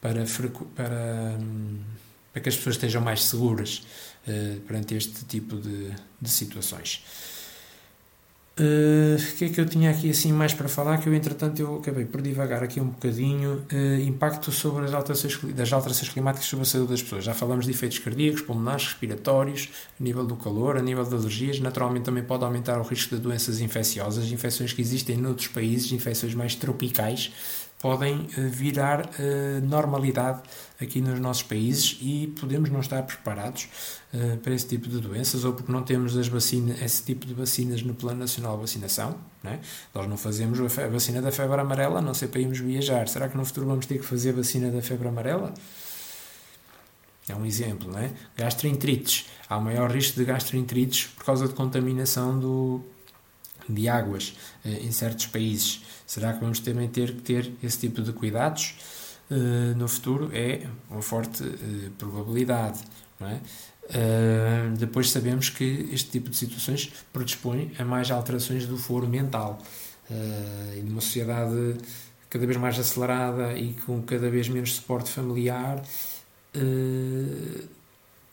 para, 0.00 0.24
para, 0.74 1.38
hum, 1.40 1.78
para 2.32 2.42
que 2.42 2.48
as 2.48 2.56
pessoas 2.56 2.76
estejam 2.76 3.00
mais 3.00 3.22
seguras 3.22 3.82
perante 4.66 4.94
este 4.94 5.22
tipo 5.26 5.56
de, 5.56 5.90
de 6.18 6.30
situações. 6.30 7.04
O 8.56 9.36
que 9.36 9.46
é 9.46 9.48
que 9.48 9.60
eu 9.60 9.66
tinha 9.66 9.90
aqui 9.90 10.10
assim 10.10 10.32
mais 10.32 10.54
para 10.54 10.68
falar 10.68 10.98
que 10.98 11.08
eu 11.08 11.14
entretanto 11.14 11.58
eu 11.60 11.78
acabei 11.78 12.04
por 12.04 12.22
divagar 12.22 12.62
aqui 12.62 12.80
um 12.80 12.86
bocadinho 12.86 13.66
uh, 13.72 14.00
impacto 14.06 14.52
sobre 14.52 14.84
as 14.84 14.94
alterações 14.94 15.36
das 15.56 15.72
alterações 15.72 16.08
climáticas 16.08 16.46
sobre 16.46 16.62
a 16.62 16.66
saúde 16.66 16.90
das 16.90 17.02
pessoas. 17.02 17.24
Já 17.24 17.34
falamos 17.34 17.64
de 17.64 17.72
efeitos 17.72 17.98
cardíacos, 17.98 18.42
pulmonares, 18.42 18.84
respiratórios 18.84 19.70
a 20.00 20.04
nível 20.04 20.24
do 20.24 20.36
calor, 20.36 20.76
a 20.76 20.82
nível 20.82 21.02
de 21.04 21.16
alergias. 21.16 21.58
Naturalmente 21.58 22.04
também 22.04 22.22
pode 22.22 22.44
aumentar 22.44 22.78
o 22.78 22.84
risco 22.84 23.16
de 23.16 23.20
doenças 23.20 23.60
infecciosas 23.60 24.30
infecções 24.30 24.72
que 24.72 24.80
existem 24.80 25.16
noutros 25.16 25.48
países 25.48 25.90
infecções 25.90 26.32
mais 26.32 26.54
tropicais 26.54 27.32
podem 27.84 28.14
uh, 28.14 28.48
virar 28.48 29.10
normalidade 29.62 30.40
aqui 30.80 31.02
nos 31.02 31.20
nossos 31.20 31.42
países 31.42 31.98
e 32.00 32.32
podemos 32.40 32.70
não 32.70 32.80
estar 32.80 33.02
preparados 33.02 33.68
uh, 34.14 34.38
para 34.38 34.54
esse 34.54 34.66
tipo 34.66 34.88
de 34.88 34.98
doenças 35.00 35.44
ou 35.44 35.52
porque 35.52 35.70
não 35.70 35.82
temos 35.82 36.16
as 36.16 36.26
vacinas, 36.26 36.80
esse 36.80 37.02
tipo 37.02 37.26
de 37.26 37.34
vacinas 37.34 37.82
no 37.82 37.94
Plano 37.94 38.20
Nacional 38.20 38.54
de 38.54 38.62
Vacinação. 38.62 39.18
Né? 39.42 39.60
Nós 39.94 40.08
não 40.08 40.16
fazemos 40.16 40.58
a 40.78 40.88
vacina 40.88 41.20
da 41.20 41.30
febre 41.30 41.60
amarela, 41.60 42.00
não 42.00 42.14
sei 42.14 42.26
para 42.26 42.40
irmos 42.40 42.58
viajar. 42.58 43.06
Será 43.06 43.28
que 43.28 43.36
no 43.36 43.44
futuro 43.44 43.66
vamos 43.66 43.84
ter 43.84 43.98
que 43.98 44.06
fazer 44.06 44.30
a 44.30 44.36
vacina 44.36 44.70
da 44.70 44.80
febre 44.80 45.06
amarela? 45.06 45.52
É 47.28 47.34
um 47.34 47.44
exemplo, 47.44 47.92
não 47.92 47.98
é? 47.98 48.10
Gastroenterites. 48.34 49.26
Há 49.46 49.60
maior 49.60 49.90
risco 49.90 50.18
de 50.18 50.24
gastroenterites 50.24 51.08
por 51.08 51.26
causa 51.26 51.46
de 51.46 51.52
contaminação 51.52 52.38
do, 52.38 52.80
de 53.68 53.88
águas 53.88 54.34
eh, 54.64 54.80
em 54.82 54.92
certos 54.92 55.26
países. 55.26 55.82
Será 56.06 56.32
que 56.32 56.40
vamos 56.40 56.60
também 56.60 56.88
ter 56.88 57.14
que 57.14 57.22
ter 57.22 57.52
esse 57.62 57.78
tipo 57.78 58.02
de 58.02 58.12
cuidados? 58.12 58.74
uh, 59.30 59.76
no 59.76 59.88
futuro 59.88 60.30
é 60.32 60.66
uma 60.90 61.02
forte 61.02 61.42
uh, 61.42 61.90
probabilidade. 61.98 62.80
É? 63.20 63.40
Depois 64.76 65.10
sabemos 65.10 65.48
que 65.48 65.88
este 65.92 66.10
tipo 66.10 66.28
de 66.28 66.36
situações 66.36 66.92
predispõe 67.12 67.72
a 67.78 67.84
mais 67.84 68.10
alterações 68.10 68.66
do 68.66 68.76
foro 68.76 69.06
mental. 69.06 69.58
E 70.76 70.80
numa 70.82 71.00
sociedade 71.00 71.76
cada 72.28 72.44
vez 72.44 72.58
mais 72.58 72.78
acelerada 72.78 73.56
e 73.56 73.72
com 73.86 74.02
cada 74.02 74.28
vez 74.28 74.48
menos 74.48 74.74
suporte 74.74 75.10
familiar, 75.10 75.82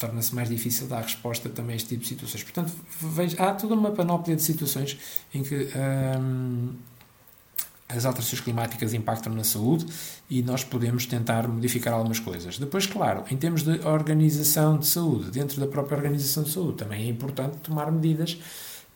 torna-se 0.02 0.34
mais 0.34 0.50
difícil 0.50 0.88
dar 0.88 1.02
resposta 1.02 1.48
também 1.50 1.74
a 1.74 1.76
este 1.78 1.90
tipo 1.90 2.02
de 2.02 2.10
situações. 2.10 2.44
Portanto, 2.44 2.74
há 3.38 3.54
toda 3.54 3.76
uma 3.76 3.92
panóplia 3.92 4.36
de 4.36 4.42
situações 4.42 4.98
em 5.34 5.44
que 5.44 5.70
as 7.88 8.06
alterações 8.06 8.42
climáticas 8.42 8.94
impactam 8.94 9.34
na 9.34 9.44
saúde 9.44 9.86
e 10.30 10.42
nós 10.42 10.64
podemos 10.64 11.06
tentar 11.06 11.48
modificar 11.48 11.94
algumas 11.94 12.20
coisas. 12.20 12.58
Depois, 12.58 12.86
claro, 12.86 13.24
em 13.30 13.38
termos 13.38 13.64
de 13.64 13.86
organização 13.86 14.78
de 14.78 14.88
saúde, 14.88 15.30
dentro 15.32 15.60
da 15.60 15.68
própria 15.68 15.98
organização 15.98 16.44
de 16.44 16.52
saúde, 16.52 16.78
também 16.78 17.06
é 17.06 17.10
importante 17.10 17.58
tomar 17.58 17.92
medidas 17.92 18.40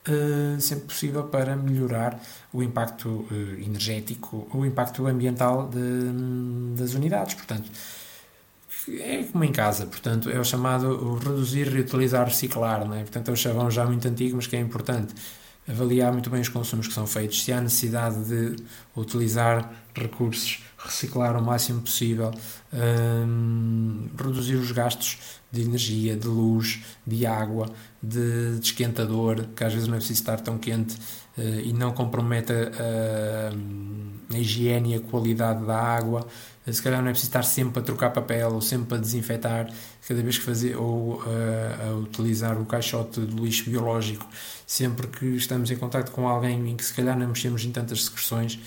uh, 0.08 0.60
sempre 0.62 0.86
possível 0.86 1.24
para 1.24 1.56
melhorar 1.56 2.22
o 2.54 2.64
impacto 2.64 3.10
uh, 3.10 3.62
energético, 3.62 4.48
o 4.54 4.66
impacto 4.66 5.06
ambiental 5.08 5.70
de, 5.70 6.78
das 6.78 6.94
unidades. 6.94 7.36
Portanto, 7.36 7.70
é 8.88 9.24
como 9.24 9.44
em 9.44 9.52
casa, 9.52 9.86
portanto, 9.86 10.30
é 10.30 10.40
o 10.40 10.44
chamado 10.44 11.16
reduzir, 11.16 11.68
reutilizar, 11.68 12.26
reciclar, 12.26 12.86
não 12.86 12.96
é? 12.96 13.02
Portanto, 13.02 13.30
é 13.30 13.32
um 13.32 13.36
chavão 13.36 13.72
já 13.72 13.86
muito 13.86 14.08
antigo, 14.08 14.36
mas 14.36 14.48
que 14.48 14.56
é 14.56 14.60
importante 14.60 15.14
avaliar 15.68 16.12
muito 16.12 16.30
bem 16.30 16.42
os 16.42 16.50
consumos 16.50 16.88
que 16.88 16.94
são 16.94 17.08
feitos, 17.08 17.44
se 17.44 17.52
há 17.52 17.60
necessidade 17.60 18.24
de 18.26 18.56
utilizar 18.96 19.72
recursos, 19.96 20.64
reciclar 20.78 21.36
o 21.36 21.44
máximo 21.44 21.82
possível, 21.82 22.32
um, 22.72 24.08
reduzir 24.16 24.56
os 24.56 24.72
gastos 24.72 25.40
de 25.52 25.62
energia, 25.62 26.16
de 26.16 26.28
luz, 26.28 26.84
de 27.06 27.26
água, 27.26 27.68
de, 28.02 28.60
de 28.60 28.66
esquentador, 28.66 29.46
que 29.56 29.64
às 29.64 29.74
vezes 29.74 29.88
não 29.88 29.96
é 29.96 29.98
preciso 29.98 30.20
estar 30.20 30.40
tão 30.40 30.58
quente 30.58 30.96
e 31.38 31.74
não 31.74 31.92
comprometa 31.92 32.72
a, 32.80 34.34
a 34.34 34.38
higiene 34.38 34.94
e 34.94 34.96
a 34.96 35.00
qualidade 35.02 35.66
da 35.66 35.78
água 35.78 36.26
se 36.72 36.82
calhar 36.82 37.02
não 37.02 37.10
é 37.10 37.12
preciso 37.12 37.30
estar 37.30 37.44
sempre 37.44 37.80
a 37.80 37.82
trocar 37.84 38.10
papel 38.10 38.54
ou 38.54 38.62
sempre 38.62 38.98
a 38.98 39.00
desinfetar 39.00 39.70
cada 40.08 40.22
vez 40.22 40.38
que 40.38 40.44
fazer 40.44 40.76
ou 40.76 41.16
uh, 41.16 41.24
a 41.88 41.96
utilizar 41.96 42.60
o 42.60 42.66
caixote 42.66 43.22
de 43.22 43.36
lixo 43.36 43.70
biológico. 43.70 44.28
Sempre 44.66 45.08
que 45.08 45.26
estamos 45.36 45.70
em 45.70 45.78
contato 45.78 46.12
com 46.12 46.28
alguém 46.28 46.72
em 46.72 46.76
que 46.76 46.84
se 46.84 46.94
calhar 46.94 47.18
não 47.18 47.28
mexemos 47.28 47.64
em 47.64 47.72
tantas 47.72 48.06
secreções 48.06 48.60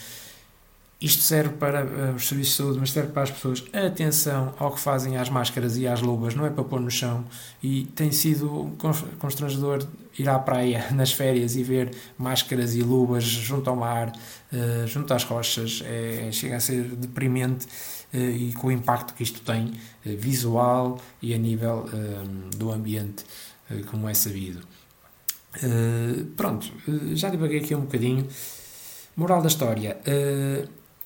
isto 1.01 1.23
serve 1.23 1.55
para 1.55 1.85
uh, 1.85 2.15
os 2.17 2.27
serviços 2.27 2.55
de 2.55 2.63
saúde, 2.63 2.79
mas 2.81 2.91
serve 2.91 3.13
para 3.13 3.23
as 3.23 3.31
pessoas. 3.31 3.65
Atenção 3.73 4.53
ao 4.59 4.73
que 4.73 4.81
fazem 4.81 5.17
às 5.17 5.31
máscaras 5.31 5.77
e 5.77 5.87
às 5.87 6.03
luvas, 6.03 6.35
não 6.35 6.45
é 6.45 6.51
para 6.51 6.65
pôr 6.65 6.81
no 6.81 6.91
chão. 6.91 7.25
E 7.63 7.85
tem 7.95 8.11
sido 8.11 8.73
constrangedor 9.19 9.87
ir 10.19 10.29
à 10.29 10.37
praia 10.41 10.87
nas 10.91 11.13
férias 11.13 11.55
e 11.55 11.63
ver 11.63 11.95
máscaras 12.19 12.75
e 12.75 12.83
luvas 12.83 13.23
junto 13.23 13.71
ao 13.71 13.77
mar, 13.77 14.09
uh, 14.53 14.87
junto 14.89 15.15
às 15.15 15.23
rochas. 15.23 15.85
É, 15.87 16.31
chega 16.33 16.57
a 16.57 16.61
ser 16.61 16.83
deprimente 16.83 17.67
uh, 18.13 18.17
e 18.17 18.53
com 18.55 18.67
o 18.67 18.73
impacto 18.73 19.15
que 19.15 19.23
isto 19.23 19.41
tem 19.43 19.73
visual 20.05 21.01
e 21.23 21.33
a 21.33 21.39
nível 21.39 21.87
do 22.57 22.73
ambiente, 22.73 23.25
como 23.91 24.09
é 24.09 24.15
sabido. 24.15 24.61
pronto, 26.35 26.73
já 27.13 27.29
divaguei 27.29 27.61
aqui 27.61 27.75
um 27.75 27.83
bocadinho. 27.83 28.27
Moral 29.15 29.43
da 29.43 29.49
história 29.49 29.99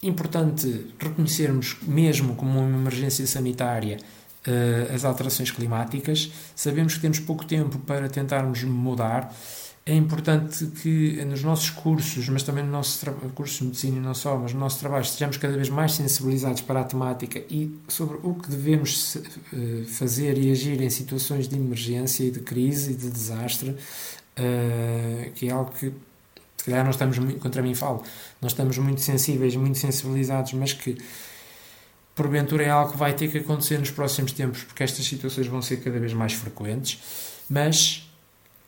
importante 0.02 0.86
reconhecermos, 0.98 1.76
mesmo 1.82 2.34
como 2.34 2.58
uma 2.58 2.78
emergência 2.78 3.26
sanitária, 3.26 3.98
uh, 4.46 4.94
as 4.94 5.04
alterações 5.04 5.50
climáticas. 5.50 6.32
Sabemos 6.54 6.94
que 6.94 7.00
temos 7.00 7.20
pouco 7.20 7.44
tempo 7.44 7.78
para 7.78 8.08
tentarmos 8.08 8.62
mudar. 8.64 9.34
É 9.84 9.94
importante 9.94 10.66
que 10.80 11.24
nos 11.24 11.42
nossos 11.42 11.70
cursos, 11.70 12.28
mas 12.28 12.44
também 12.44 12.62
no 12.62 12.70
nosso 12.70 13.04
curso 13.34 13.58
de 13.58 13.64
medicina 13.64 13.96
e 13.96 14.00
não 14.00 14.14
só, 14.14 14.38
mas 14.38 14.52
no 14.52 14.60
nosso 14.60 14.78
trabalho, 14.78 15.02
estejamos 15.02 15.36
cada 15.36 15.56
vez 15.56 15.68
mais 15.68 15.94
sensibilizados 15.94 16.62
para 16.62 16.82
a 16.82 16.84
temática 16.84 17.42
e 17.50 17.76
sobre 17.88 18.16
o 18.22 18.34
que 18.34 18.48
devemos 18.48 19.16
uh, 19.16 19.84
fazer 19.86 20.38
e 20.38 20.52
agir 20.52 20.80
em 20.80 20.90
situações 20.90 21.48
de 21.48 21.56
emergência 21.56 22.22
e 22.24 22.30
de 22.30 22.40
crise 22.40 22.92
e 22.92 22.94
de 22.94 23.10
desastre, 23.10 23.70
uh, 23.70 25.32
que 25.34 25.48
é 25.48 25.50
algo 25.50 25.72
que 25.72 25.92
se 26.62 26.70
calhar 26.70 26.84
nós 26.84 26.94
estamos 26.94 27.18
muito, 27.18 27.40
contra 27.40 27.60
mim 27.60 27.74
falo, 27.74 28.04
nós 28.40 28.52
estamos 28.52 28.78
muito 28.78 29.00
sensíveis, 29.00 29.56
muito 29.56 29.78
sensibilizados, 29.78 30.52
mas 30.52 30.72
que 30.72 30.96
porventura 32.14 32.62
é 32.62 32.70
algo 32.70 32.92
que 32.92 32.96
vai 32.96 33.14
ter 33.14 33.28
que 33.32 33.38
acontecer 33.38 33.78
nos 33.78 33.90
próximos 33.90 34.30
tempos, 34.30 34.62
porque 34.62 34.84
estas 34.84 35.04
situações 35.04 35.48
vão 35.48 35.60
ser 35.60 35.78
cada 35.78 35.98
vez 35.98 36.12
mais 36.12 36.34
frequentes, 36.34 37.00
mas 37.50 38.08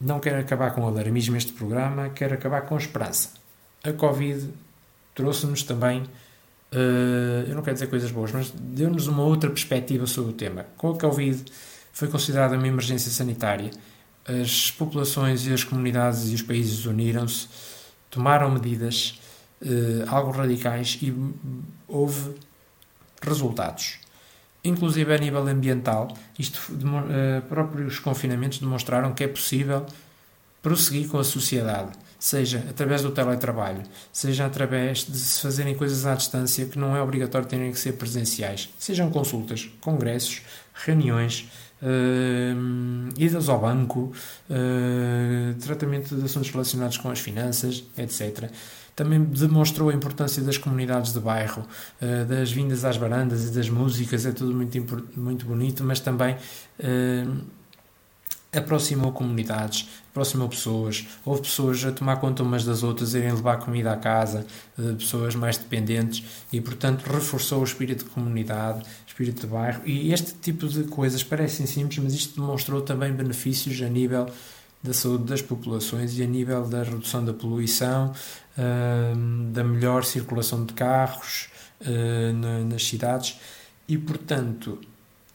não 0.00 0.18
quero 0.18 0.40
acabar 0.40 0.72
com 0.72 0.80
o 0.80 0.88
alarmismo 0.88 1.36
este 1.36 1.52
programa, 1.52 2.08
quero 2.08 2.34
acabar 2.34 2.62
com 2.62 2.76
esperança. 2.76 3.30
A 3.84 3.92
Covid 3.92 4.52
trouxe-nos 5.14 5.62
também, 5.62 6.00
uh, 6.00 7.46
eu 7.46 7.54
não 7.54 7.62
quero 7.62 7.74
dizer 7.74 7.86
coisas 7.86 8.10
boas, 8.10 8.32
mas 8.32 8.50
deu-nos 8.50 9.06
uma 9.06 9.22
outra 9.22 9.48
perspectiva 9.48 10.04
sobre 10.08 10.32
o 10.32 10.34
tema. 10.34 10.66
Com 10.76 10.90
a 10.90 10.98
Covid 10.98 11.44
foi 11.92 12.08
considerada 12.08 12.56
uma 12.56 12.66
emergência 12.66 13.12
sanitária, 13.12 13.70
as 14.26 14.72
populações 14.72 15.46
e 15.46 15.52
as 15.52 15.62
comunidades 15.62 16.32
e 16.32 16.34
os 16.34 16.42
países 16.42 16.86
uniram-se 16.86 17.46
tomaram 18.14 18.50
medidas 18.50 19.20
uh, 19.60 20.04
algo 20.08 20.30
radicais 20.30 20.98
e 21.02 21.12
houve 21.88 22.34
resultados. 23.20 23.98
Inclusive 24.62 25.12
a 25.12 25.18
nível 25.18 25.46
ambiental, 25.46 26.16
isto, 26.38 26.58
uh, 26.72 27.42
próprios 27.48 27.98
confinamentos 27.98 28.58
demonstraram 28.58 29.12
que 29.12 29.24
é 29.24 29.28
possível 29.28 29.84
prosseguir 30.62 31.08
com 31.08 31.18
a 31.18 31.24
sociedade, 31.24 31.90
seja 32.18 32.64
através 32.70 33.02
do 33.02 33.10
teletrabalho, 33.10 33.82
seja 34.10 34.46
através 34.46 35.04
de 35.04 35.18
se 35.18 35.42
fazerem 35.42 35.74
coisas 35.74 36.06
à 36.06 36.14
distância 36.14 36.64
que 36.64 36.78
não 36.78 36.96
é 36.96 37.02
obrigatório 37.02 37.46
terem 37.46 37.70
que 37.70 37.78
ser 37.78 37.92
presenciais, 37.92 38.70
sejam 38.78 39.10
consultas, 39.10 39.68
congressos, 39.82 40.40
reuniões, 40.72 41.50
uh, 41.84 43.08
idas 43.18 43.48
ao 43.48 43.60
banco, 43.60 44.12
uh, 44.50 45.54
tratamento 45.60 46.16
de 46.16 46.24
assuntos 46.24 46.50
relacionados 46.50 46.96
com 46.96 47.10
as 47.10 47.20
finanças, 47.20 47.84
etc. 47.96 48.50
Também 48.96 49.22
demonstrou 49.24 49.90
a 49.90 49.94
importância 49.94 50.42
das 50.42 50.56
comunidades 50.56 51.12
de 51.12 51.20
bairro, 51.20 51.62
uh, 52.00 52.24
das 52.24 52.50
vindas 52.50 52.84
às 52.84 52.96
varandas 52.96 53.48
e 53.48 53.52
das 53.52 53.68
músicas, 53.68 54.24
é 54.24 54.32
tudo 54.32 54.54
muito, 54.54 55.04
muito 55.16 55.46
bonito, 55.46 55.84
mas 55.84 56.00
também 56.00 56.36
aproximou 58.54 59.12
comunidades, 59.12 59.88
aproximou 60.10 60.48
pessoas, 60.48 61.06
houve 61.24 61.42
pessoas 61.42 61.84
a 61.84 61.92
tomar 61.92 62.16
conta 62.16 62.42
umas 62.42 62.64
das 62.64 62.82
outras, 62.82 63.14
a 63.14 63.18
irem 63.18 63.32
levar 63.32 63.58
comida 63.58 63.92
à 63.92 63.96
casa, 63.96 64.46
pessoas 64.98 65.34
mais 65.34 65.58
dependentes 65.58 66.24
e, 66.52 66.60
portanto, 66.60 67.02
reforçou 67.02 67.60
o 67.60 67.64
espírito 67.64 68.04
de 68.04 68.10
comunidade, 68.10 68.82
espírito 69.06 69.40
de 69.42 69.46
bairro. 69.46 69.82
E 69.84 70.12
este 70.12 70.34
tipo 70.34 70.68
de 70.68 70.84
coisas 70.84 71.22
parecem 71.24 71.66
simples, 71.66 71.98
mas 71.98 72.14
isto 72.14 72.40
demonstrou 72.40 72.80
também 72.80 73.12
benefícios 73.12 73.80
a 73.82 73.88
nível 73.88 74.28
da 74.82 74.92
saúde 74.92 75.24
das 75.24 75.40
populações 75.40 76.18
e 76.18 76.22
a 76.22 76.26
nível 76.26 76.66
da 76.66 76.82
redução 76.82 77.24
da 77.24 77.32
poluição, 77.32 78.12
da 79.52 79.64
melhor 79.64 80.04
circulação 80.04 80.64
de 80.64 80.74
carros 80.74 81.48
nas 82.70 82.86
cidades 82.86 83.38
e, 83.88 83.98
portanto, 83.98 84.78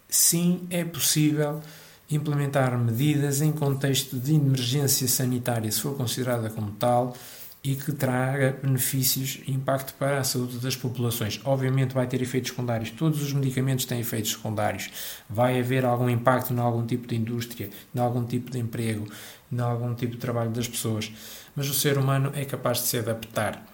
sim, 0.08 0.68
é 0.70 0.84
possível 0.84 1.62
implementar 2.10 2.78
medidas 2.78 3.42
em 3.42 3.52
contexto 3.52 4.18
de 4.18 4.36
emergência 4.36 5.08
sanitária, 5.08 5.72
se 5.72 5.82
for 5.82 5.96
considerada 5.96 6.50
como 6.50 6.72
tal, 6.72 7.16
e 7.64 7.76
que 7.76 7.92
traga 7.92 8.58
benefícios 8.64 9.42
e 9.46 9.52
impacto 9.52 9.94
para 9.96 10.20
a 10.20 10.24
saúde 10.24 10.60
das 10.60 10.78
populações. 10.78 11.42
Obviamente 11.44 11.94
vai 11.94 12.08
ter 12.08 12.22
efeitos 12.22 12.52
secundários, 12.52 12.90
todos 12.92 13.22
os 13.22 13.34
medicamentos 13.34 13.86
têm 13.86 14.00
efeitos 14.00 14.32
secundários. 14.32 14.90
Vai 15.30 15.60
haver 15.60 15.84
algum 15.84 16.10
impacto 16.10 16.54
em 16.54 16.60
algum 16.60 16.86
tipo 16.86 17.06
de 17.06 17.16
indústria, 17.16 17.70
em 17.94 18.00
algum 18.00 18.26
tipo 18.26 18.50
de 18.50 18.60
emprego, 18.60 19.06
em 19.52 19.60
algum 19.60 19.94
tipo 19.94 20.14
de 20.14 20.20
trabalho 20.20 20.52
das 20.52 20.68
pessoas, 20.68 21.12
mas 21.56 21.70
o 21.70 21.74
ser 21.74 21.98
humano 21.98 22.32
é 22.34 22.46
capaz 22.46 22.78
de 22.78 22.86
se 22.86 22.98
adaptar. 22.98 23.66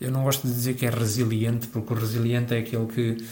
Eu 0.00 0.10
não 0.10 0.24
gosto 0.24 0.48
de 0.48 0.52
dizer 0.52 0.74
que 0.74 0.84
é 0.84 0.90
resiliente, 0.90 1.68
porque 1.68 1.92
o 1.92 1.96
resiliente 1.96 2.52
é 2.52 2.58
aquele 2.58 2.86
que 2.86 3.24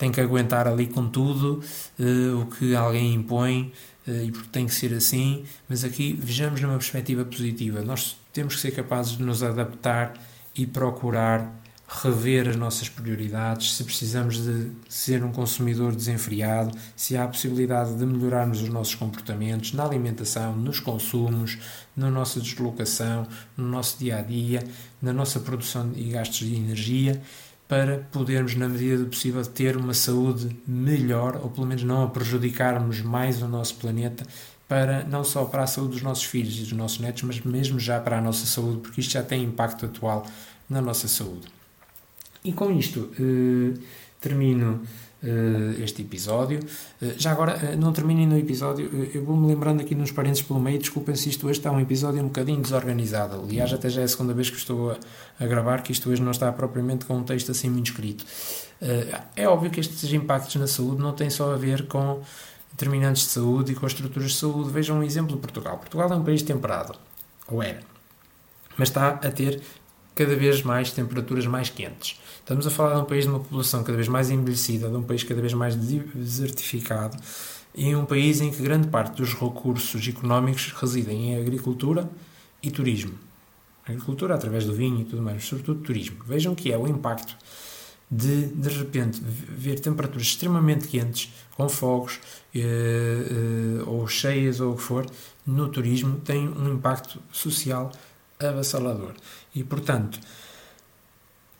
tem 0.00 0.10
que 0.10 0.18
aguentar 0.18 0.66
ali 0.66 0.86
com 0.86 1.06
tudo 1.06 1.62
uh, 1.98 2.40
o 2.40 2.46
que 2.46 2.74
alguém 2.74 3.12
impõe 3.12 3.70
uh, 4.08 4.24
e 4.24 4.32
porque 4.32 4.48
tem 4.48 4.64
que 4.64 4.74
ser 4.74 4.94
assim, 4.94 5.44
mas 5.68 5.84
aqui 5.84 6.18
vejamos 6.18 6.58
numa 6.62 6.78
perspectiva 6.78 7.22
positiva. 7.22 7.82
Nós 7.82 8.16
temos 8.32 8.54
que 8.54 8.62
ser 8.62 8.70
capazes 8.70 9.18
de 9.18 9.22
nos 9.22 9.42
adaptar 9.42 10.14
e 10.56 10.66
procurar 10.66 11.54
rever 12.02 12.48
as 12.48 12.56
nossas 12.56 12.88
prioridades, 12.88 13.74
se 13.74 13.84
precisamos 13.84 14.42
de 14.42 14.70
ser 14.88 15.22
um 15.22 15.32
consumidor 15.32 15.94
desenfreado, 15.94 16.74
se 16.96 17.16
há 17.16 17.24
a 17.24 17.28
possibilidade 17.28 17.94
de 17.94 18.06
melhorarmos 18.06 18.62
os 18.62 18.68
nossos 18.68 18.94
comportamentos 18.94 19.74
na 19.74 19.84
alimentação, 19.84 20.56
nos 20.56 20.78
consumos, 20.80 21.58
na 21.94 22.08
nossa 22.08 22.40
deslocação, 22.40 23.26
no 23.56 23.68
nosso 23.68 23.98
dia 23.98 24.18
a 24.18 24.22
dia, 24.22 24.64
na 25.02 25.12
nossa 25.12 25.40
produção 25.40 25.92
e 25.96 26.04
gastos 26.04 26.46
de 26.46 26.54
energia, 26.54 27.20
para 27.70 27.98
podermos, 28.10 28.56
na 28.56 28.68
medida 28.68 28.98
do 28.98 29.06
possível, 29.06 29.46
ter 29.46 29.76
uma 29.76 29.94
saúde 29.94 30.56
melhor, 30.66 31.36
ou 31.36 31.48
pelo 31.48 31.68
menos 31.68 31.84
não 31.84 32.02
a 32.02 32.08
prejudicarmos 32.08 33.00
mais 33.00 33.40
o 33.40 33.46
nosso 33.46 33.76
planeta 33.76 34.26
para 34.66 35.04
não 35.04 35.22
só 35.22 35.44
para 35.44 35.62
a 35.62 35.66
saúde 35.68 35.92
dos 35.92 36.02
nossos 36.02 36.24
filhos 36.24 36.56
e 36.56 36.62
dos 36.62 36.72
nossos 36.72 36.98
netos, 36.98 37.22
mas 37.22 37.40
mesmo 37.42 37.78
já 37.78 38.00
para 38.00 38.18
a 38.18 38.20
nossa 38.20 38.44
saúde, 38.44 38.80
porque 38.80 39.00
isto 39.00 39.12
já 39.12 39.22
tem 39.22 39.44
impacto 39.44 39.86
atual 39.86 40.26
na 40.68 40.82
nossa 40.82 41.06
saúde. 41.06 41.46
E 42.44 42.52
com 42.52 42.72
isto 42.72 43.08
eh, 43.14 43.78
termino 44.20 44.82
este 45.84 46.02
episódio. 46.02 46.60
Eh, 47.00 47.14
já 47.18 47.32
agora, 47.32 47.52
eh, 47.52 47.76
não 47.76 47.92
terminem 47.92 48.26
no 48.26 48.38
episódio, 48.38 48.90
eh, 48.92 49.18
eu 49.18 49.24
vou-me 49.24 49.46
lembrando 49.46 49.80
aqui 49.82 49.94
nos 49.94 50.10
parentes 50.10 50.40
pelo 50.40 50.58
meio, 50.58 50.78
desculpem 50.78 51.14
se 51.14 51.28
isto 51.28 51.46
hoje 51.46 51.58
está 51.58 51.70
um 51.70 51.78
episódio 51.78 52.22
um 52.22 52.28
bocadinho 52.28 52.62
desorganizado. 52.62 53.38
Aliás, 53.38 53.72
até 53.72 53.90
já 53.90 54.00
é 54.00 54.04
a 54.04 54.08
segunda 54.08 54.32
vez 54.32 54.48
que 54.48 54.56
estou 54.56 54.92
a, 54.92 54.96
a 55.38 55.46
gravar, 55.46 55.82
que 55.82 55.92
isto 55.92 56.08
hoje 56.08 56.22
não 56.22 56.30
está 56.30 56.50
propriamente 56.52 57.04
com 57.04 57.18
um 57.18 57.22
texto 57.22 57.50
assim 57.50 57.68
muito 57.68 57.90
escrito. 57.90 58.24
Eh, 58.80 59.20
é 59.36 59.48
óbvio 59.48 59.70
que 59.70 59.80
estes 59.80 60.10
impactos 60.12 60.56
na 60.56 60.66
saúde 60.66 61.02
não 61.02 61.12
têm 61.12 61.28
só 61.28 61.52
a 61.52 61.56
ver 61.56 61.86
com 61.86 62.22
determinantes 62.72 63.24
de 63.24 63.28
saúde 63.30 63.72
e 63.72 63.74
com 63.74 63.84
as 63.84 63.92
estruturas 63.92 64.30
de 64.32 64.38
saúde. 64.38 64.70
Vejam 64.70 64.98
um 64.98 65.02
exemplo 65.02 65.34
de 65.34 65.40
Portugal. 65.40 65.76
Portugal 65.76 66.10
é 66.10 66.16
um 66.16 66.24
país 66.24 66.42
temperado, 66.42 66.94
ou 67.46 67.62
era, 67.62 67.80
mas 68.76 68.88
está 68.88 69.08
a 69.10 69.30
ter 69.30 69.60
cada 70.14 70.34
vez 70.34 70.62
mais 70.62 70.92
temperaturas 70.92 71.46
mais 71.46 71.70
quentes. 71.70 72.20
Estamos 72.38 72.66
a 72.66 72.70
falar 72.70 72.96
de 72.96 73.00
um 73.02 73.04
país 73.04 73.24
de 73.24 73.30
uma 73.30 73.40
população 73.40 73.82
cada 73.82 73.96
vez 73.96 74.08
mais 74.08 74.30
envelhecida, 74.30 74.88
de 74.88 74.96
um 74.96 75.02
país 75.02 75.22
cada 75.22 75.40
vez 75.40 75.54
mais 75.54 75.76
desertificado 75.76 77.16
e 77.74 77.94
um 77.94 78.04
país 78.04 78.40
em 78.40 78.50
que 78.50 78.62
grande 78.62 78.88
parte 78.88 79.16
dos 79.16 79.34
recursos 79.34 80.06
económicos 80.08 80.72
residem 80.72 81.32
em 81.32 81.40
agricultura 81.40 82.10
e 82.62 82.70
turismo. 82.70 83.14
Agricultura 83.86 84.34
através 84.34 84.64
do 84.64 84.74
vinho 84.74 85.00
e 85.00 85.04
tudo 85.04 85.22
mais, 85.22 85.44
sobretudo 85.44 85.80
turismo. 85.80 86.18
Vejam 86.26 86.54
que 86.54 86.72
é 86.72 86.78
o 86.78 86.86
impacto 86.86 87.36
de, 88.10 88.46
de 88.46 88.68
repente, 88.68 89.20
ver 89.22 89.78
temperaturas 89.78 90.26
extremamente 90.26 90.88
quentes, 90.88 91.32
com 91.56 91.68
fogos, 91.68 92.18
eh, 92.54 92.60
eh, 92.60 93.82
ou 93.86 94.06
cheias, 94.08 94.60
ou 94.60 94.72
o 94.72 94.76
que 94.76 94.82
for, 94.82 95.06
no 95.46 95.68
turismo, 95.68 96.18
tem 96.18 96.48
um 96.48 96.74
impacto 96.74 97.20
social 97.30 97.92
avassalador. 98.48 99.14
E, 99.54 99.62
portanto, 99.62 100.18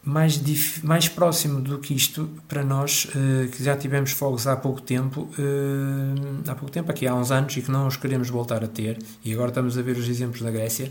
mais, 0.03 0.41
mais 0.83 1.09
próximo 1.09 1.61
do 1.61 1.79
que 1.79 1.95
isto, 1.95 2.29
para 2.49 2.65
nós, 2.65 3.09
eh, 3.15 3.49
que 3.49 3.63
já 3.63 3.77
tivemos 3.77 4.13
fogos 4.13 4.47
há 4.47 4.57
pouco 4.57 4.81
tempo, 4.81 5.29
eh, 5.39 6.51
há 6.51 6.55
pouco 6.55 6.71
tempo, 6.71 6.91
aqui 6.91 7.07
há 7.07 7.15
uns 7.15 7.31
anos, 7.31 7.57
e 7.57 7.63
que 7.63 7.71
não 7.71 7.87
os 7.87 7.97
queremos 7.97 8.29
voltar 8.31 8.65
a 8.65 8.69
ter, 8.69 8.99
e 9.25 9.33
agora 9.33 9.51
estamos 9.51 9.77
a 9.77 9.83
ver 9.83 9.97
os 9.97 10.09
exemplos 10.09 10.41
da 10.41 10.51
Grécia, 10.51 10.91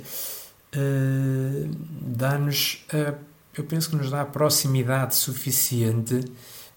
eh, 0.73 1.67
dá-nos 2.01 2.85
a 2.93 3.29
eu 3.59 3.63
penso 3.65 3.89
que 3.89 3.95
nos 3.95 4.09
dá 4.09 4.23
proximidade 4.25 5.15
suficiente 5.15 6.23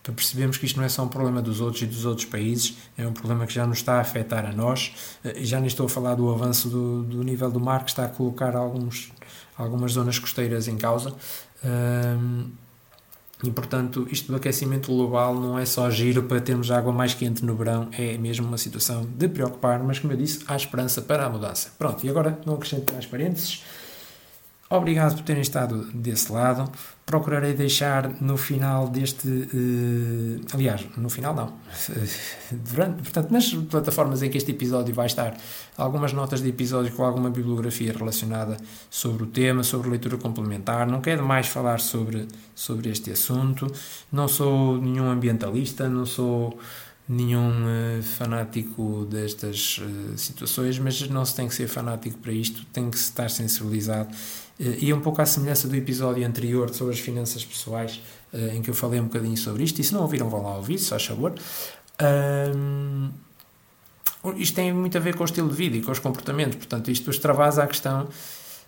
para 0.02 0.12
percebermos 0.12 0.56
que 0.58 0.66
isto 0.66 0.76
não 0.76 0.84
é 0.84 0.88
só 0.88 1.04
um 1.04 1.08
problema 1.08 1.40
dos 1.40 1.60
outros 1.60 1.82
e 1.82 1.86
dos 1.86 2.04
outros 2.04 2.26
países, 2.26 2.76
é 2.98 3.06
um 3.06 3.12
problema 3.12 3.46
que 3.46 3.54
já 3.54 3.66
nos 3.66 3.78
está 3.78 3.94
a 3.94 4.00
afetar 4.00 4.44
a 4.44 4.52
nós. 4.52 4.92
Eh, 5.24 5.44
já 5.44 5.58
nem 5.58 5.68
estou 5.68 5.86
a 5.86 5.88
falar 5.88 6.14
do 6.14 6.28
avanço 6.30 6.68
do, 6.68 7.02
do 7.04 7.22
nível 7.22 7.50
do 7.50 7.60
mar, 7.60 7.84
que 7.84 7.90
está 7.90 8.04
a 8.04 8.08
colocar 8.08 8.56
alguns, 8.56 9.12
algumas 9.56 9.92
zonas 9.92 10.18
costeiras 10.18 10.66
em 10.66 10.76
causa. 10.76 11.14
E 13.44 13.50
portanto, 13.50 14.06
isto 14.10 14.28
do 14.28 14.36
aquecimento 14.36 14.86
global 14.86 15.34
não 15.34 15.58
é 15.58 15.66
só 15.66 15.90
giro 15.90 16.22
para 16.22 16.40
termos 16.40 16.70
água 16.70 16.92
mais 16.92 17.12
quente 17.12 17.44
no 17.44 17.56
verão, 17.56 17.88
é 17.92 18.16
mesmo 18.16 18.46
uma 18.46 18.56
situação 18.56 19.04
de 19.04 19.28
preocupar, 19.28 19.82
mas 19.82 19.98
como 19.98 20.12
eu 20.12 20.16
disse, 20.16 20.44
há 20.46 20.54
esperança 20.54 21.02
para 21.02 21.26
a 21.26 21.30
mudança. 21.30 21.72
Pronto, 21.76 22.06
e 22.06 22.08
agora 22.08 22.38
não 22.46 22.54
acrescento 22.54 22.92
mais 22.92 23.04
parênteses. 23.04 23.64
Obrigado 24.72 25.16
por 25.16 25.22
terem 25.24 25.42
estado 25.42 25.84
desse 25.92 26.32
lado. 26.32 26.72
Procurarei 27.04 27.52
deixar 27.52 28.08
no 28.22 28.38
final 28.38 28.88
deste. 28.88 29.28
Uh, 29.28 30.40
aliás, 30.54 30.86
no 30.96 31.10
final 31.10 31.34
não. 31.34 31.52
Durante, 32.50 33.02
portanto, 33.02 33.30
nas 33.30 33.52
plataformas 33.52 34.22
em 34.22 34.30
que 34.30 34.38
este 34.38 34.50
episódio 34.50 34.94
vai 34.94 35.04
estar, 35.04 35.36
algumas 35.76 36.14
notas 36.14 36.40
de 36.40 36.48
episódio 36.48 36.90
com 36.92 37.04
alguma 37.04 37.28
bibliografia 37.28 37.92
relacionada 37.92 38.56
sobre 38.88 39.24
o 39.24 39.26
tema, 39.26 39.62
sobre 39.62 39.90
leitura 39.90 40.16
complementar. 40.16 40.86
Não 40.86 41.02
quero 41.02 41.22
mais 41.22 41.48
falar 41.48 41.78
sobre, 41.78 42.26
sobre 42.54 42.88
este 42.88 43.10
assunto. 43.10 43.70
Não 44.10 44.26
sou 44.26 44.80
nenhum 44.80 45.10
ambientalista, 45.10 45.86
não 45.86 46.06
sou 46.06 46.58
nenhum 47.06 47.50
uh, 47.50 48.02
fanático 48.02 49.06
destas 49.10 49.82
uh, 49.82 50.16
situações, 50.16 50.78
mas 50.78 51.06
não 51.10 51.26
se 51.26 51.36
tem 51.36 51.46
que 51.46 51.54
ser 51.54 51.68
fanático 51.68 52.16
para 52.18 52.32
isto, 52.32 52.64
tem 52.72 52.90
que 52.90 52.96
estar 52.96 53.28
sensibilizado 53.28 54.08
e 54.80 54.90
é 54.90 54.94
um 54.94 55.00
pouco 55.00 55.20
à 55.20 55.26
semelhança 55.26 55.66
do 55.66 55.74
episódio 55.74 56.26
anterior 56.26 56.72
sobre 56.72 56.94
as 56.94 57.00
finanças 57.00 57.44
pessoais, 57.44 58.00
eh, 58.32 58.54
em 58.54 58.62
que 58.62 58.70
eu 58.70 58.74
falei 58.74 59.00
um 59.00 59.04
bocadinho 59.04 59.36
sobre 59.36 59.64
isto, 59.64 59.80
e 59.80 59.84
se 59.84 59.92
não 59.92 60.02
ouviram, 60.02 60.28
vão 60.28 60.42
lá 60.42 60.56
ouvir, 60.56 60.78
só 60.78 60.96
a 60.96 61.00
favor. 61.00 61.34
Um, 62.54 63.10
isto 64.36 64.54
tem 64.54 64.72
muito 64.72 64.96
a 64.96 65.00
ver 65.00 65.16
com 65.16 65.22
o 65.22 65.24
estilo 65.24 65.48
de 65.48 65.56
vida 65.56 65.76
e 65.76 65.82
com 65.82 65.90
os 65.90 65.98
comportamentos, 65.98 66.56
portanto, 66.56 66.90
isto 66.90 67.10
extravasa 67.10 67.64
a 67.64 67.66
questão 67.66 68.08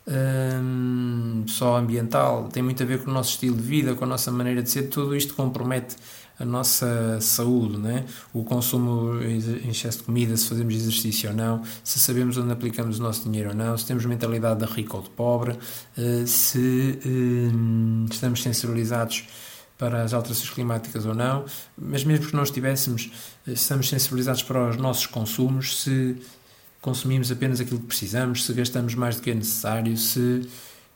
um, 0.07 1.45
só 1.47 1.77
ambiental, 1.77 2.49
tem 2.53 2.63
muito 2.63 2.83
a 2.83 2.87
ver 2.87 3.03
com 3.03 3.11
o 3.11 3.15
nosso 3.15 3.31
estilo 3.31 3.57
de 3.57 3.63
vida, 3.63 3.95
com 3.95 4.05
a 4.05 4.09
nossa 4.09 4.31
maneira 4.31 4.63
de 4.63 4.71
ser, 4.71 4.85
tudo 4.85 5.17
isto 5.17 5.35
compromete 5.35 5.97
a 6.39 6.45
nossa 6.45 7.21
saúde, 7.21 7.79
né? 7.79 8.05
o 8.33 8.45
consumo 8.45 9.23
em 9.23 9.71
excesso 9.71 9.99
de 9.99 10.05
comida, 10.05 10.37
se 10.37 10.49
fazemos 10.49 10.75
exercício 10.75 11.31
ou 11.31 11.37
não, 11.37 11.63
se 11.83 11.99
sabemos 11.99 12.37
onde 12.37 12.53
aplicamos 12.53 12.99
o 12.99 13.03
nosso 13.03 13.25
dinheiro 13.25 13.51
ou 13.51 13.55
não, 13.55 13.77
se 13.79 13.87
temos 13.87 14.05
mentalidade 14.05 14.65
de 14.65 14.73
rico 14.73 14.97
ou 14.97 15.03
de 15.03 15.11
pobre, 15.11 15.57
eh, 15.97 16.25
se 16.27 16.99
eh, 17.05 18.13
estamos 18.13 18.43
sensibilizados 18.43 19.27
para 19.79 20.03
as 20.03 20.13
alterações 20.13 20.51
climáticas 20.51 21.07
ou 21.07 21.15
não, 21.15 21.45
mas 21.77 22.05
mesmo 22.05 22.27
que 22.27 22.35
não 22.35 22.43
estivéssemos, 22.43 23.11
eh, 23.47 23.53
estamos 23.53 23.89
sensibilizados 23.89 24.43
para 24.43 24.71
os 24.71 24.77
nossos 24.77 25.07
consumos, 25.07 25.83
se 25.83 26.17
consumimos 26.81 27.31
apenas 27.31 27.61
aquilo 27.61 27.81
que 27.81 27.87
precisamos, 27.87 28.45
se 28.45 28.53
gastamos 28.53 28.95
mais 28.95 29.17
do 29.17 29.23
que 29.23 29.31
é 29.31 29.35
necessário, 29.35 29.97
se 29.97 30.49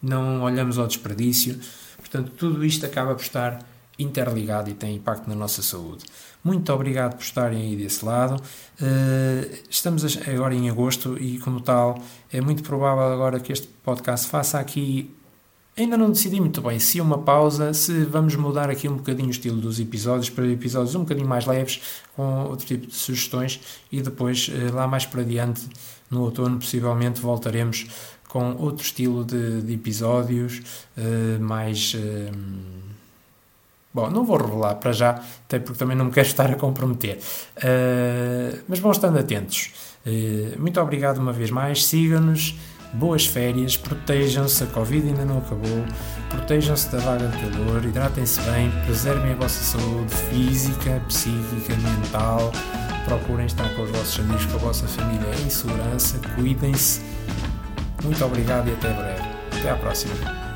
não 0.03 0.42
olhamos 0.42 0.79
ao 0.79 0.87
desperdício. 0.87 1.59
Portanto, 1.96 2.33
tudo 2.37 2.64
isto 2.64 2.85
acaba 2.85 3.14
por 3.14 3.22
estar 3.22 3.64
interligado 3.98 4.70
e 4.70 4.74
tem 4.74 4.96
impacto 4.96 5.28
na 5.28 5.34
nossa 5.34 5.62
saúde. 5.62 6.04
Muito 6.42 6.72
obrigado 6.72 7.16
por 7.16 7.22
estarem 7.22 7.62
aí 7.62 7.76
desse 7.76 8.04
lado. 8.04 8.40
Uh, 8.80 9.58
estamos 9.68 10.04
agora 10.26 10.54
em 10.54 10.70
agosto 10.70 11.20
e, 11.20 11.38
como 11.40 11.61
tal, 11.61 11.98
é 12.32 12.40
muito 12.40 12.62
provável 12.62 13.12
agora 13.12 13.40
que 13.40 13.52
este 13.52 13.66
podcast 13.82 14.28
faça 14.28 14.58
aqui. 14.58 15.14
Ainda 15.76 15.96
não 15.96 16.11
decidi 16.11 16.40
muito 16.40 16.61
bem 16.61 16.78
se 16.78 17.00
uma 17.00 17.18
pausa, 17.18 17.72
se 17.72 18.04
vamos 18.04 18.34
mudar 18.34 18.70
aqui 18.70 18.88
um 18.88 18.96
bocadinho 18.96 19.28
o 19.28 19.30
estilo 19.30 19.61
dos 19.61 19.78
episódios 19.78 20.30
para 20.30 20.46
episódios 20.46 20.94
um 20.94 21.00
bocadinho 21.00 21.28
mais 21.28 21.46
leves, 21.46 21.80
com 22.16 22.44
outro 22.44 22.66
tipo 22.66 22.87
de 22.87 22.94
sugestões, 22.94 23.61
e 23.90 24.00
depois, 24.00 24.48
uh, 24.48 24.74
lá 24.74 24.87
mais 24.87 25.06
para 25.06 25.22
diante, 25.22 25.68
no 26.11 26.22
outono, 26.22 26.58
possivelmente 26.58 27.20
voltaremos 27.20 27.87
com 28.28 28.54
outro 28.56 28.84
estilo 28.84 29.24
de, 29.24 29.62
de 29.62 29.74
episódios, 29.74 30.62
uh, 30.96 31.42
mais 31.42 31.96
Bom, 33.92 34.11
não 34.11 34.24
vou 34.24 34.37
revelar 34.37 34.74
para 34.77 34.92
já, 34.92 35.20
até 35.46 35.59
porque 35.59 35.79
também 35.79 35.96
não 35.96 36.07
me 36.07 36.11
quero 36.11 36.27
estar 36.27 36.51
a 36.51 36.55
comprometer. 36.55 37.18
Uh, 37.57 38.59
mas 38.68 38.79
vão 38.79 38.90
estando 38.90 39.18
atentos. 39.18 39.72
Uh, 40.07 40.61
muito 40.61 40.81
obrigado 40.81 41.18
uma 41.18 41.33
vez 41.33 41.51
mais. 41.51 41.85
Sigam-nos. 41.87 42.55
Boas 42.92 43.27
férias. 43.27 43.77
Protejam-se. 43.77 44.64
A 44.64 44.66
Covid 44.66 45.09
ainda 45.09 45.24
não 45.24 45.38
acabou. 45.38 45.85
Protejam-se 46.31 46.90
da 46.90 46.98
vaga 46.98 47.29
de 47.29 47.38
calor. 47.38 47.85
Hidratem-se 47.85 48.40
bem. 48.42 48.70
Preservem 48.85 49.33
a 49.33 49.37
vossa 49.37 49.79
saúde 49.79 50.14
física, 50.14 51.03
psíquica, 51.09 51.74
mental. 51.77 52.53
Procurem 53.05 53.46
estar 53.46 53.68
com 53.74 53.83
os 53.83 53.90
vossos 53.90 54.20
amigos, 54.20 54.44
com 54.46 54.57
a 54.57 54.61
vossa 54.61 54.87
família 54.87 55.29
em 55.44 55.51
segurança. 55.51 56.18
Cuidem-se. 56.35 57.01
Muito 58.03 58.24
obrigado 58.24 58.68
e 58.68 58.72
até 58.72 58.92
breve. 58.92 59.29
Até 59.59 59.70
à 59.70 59.77
próxima. 59.77 60.47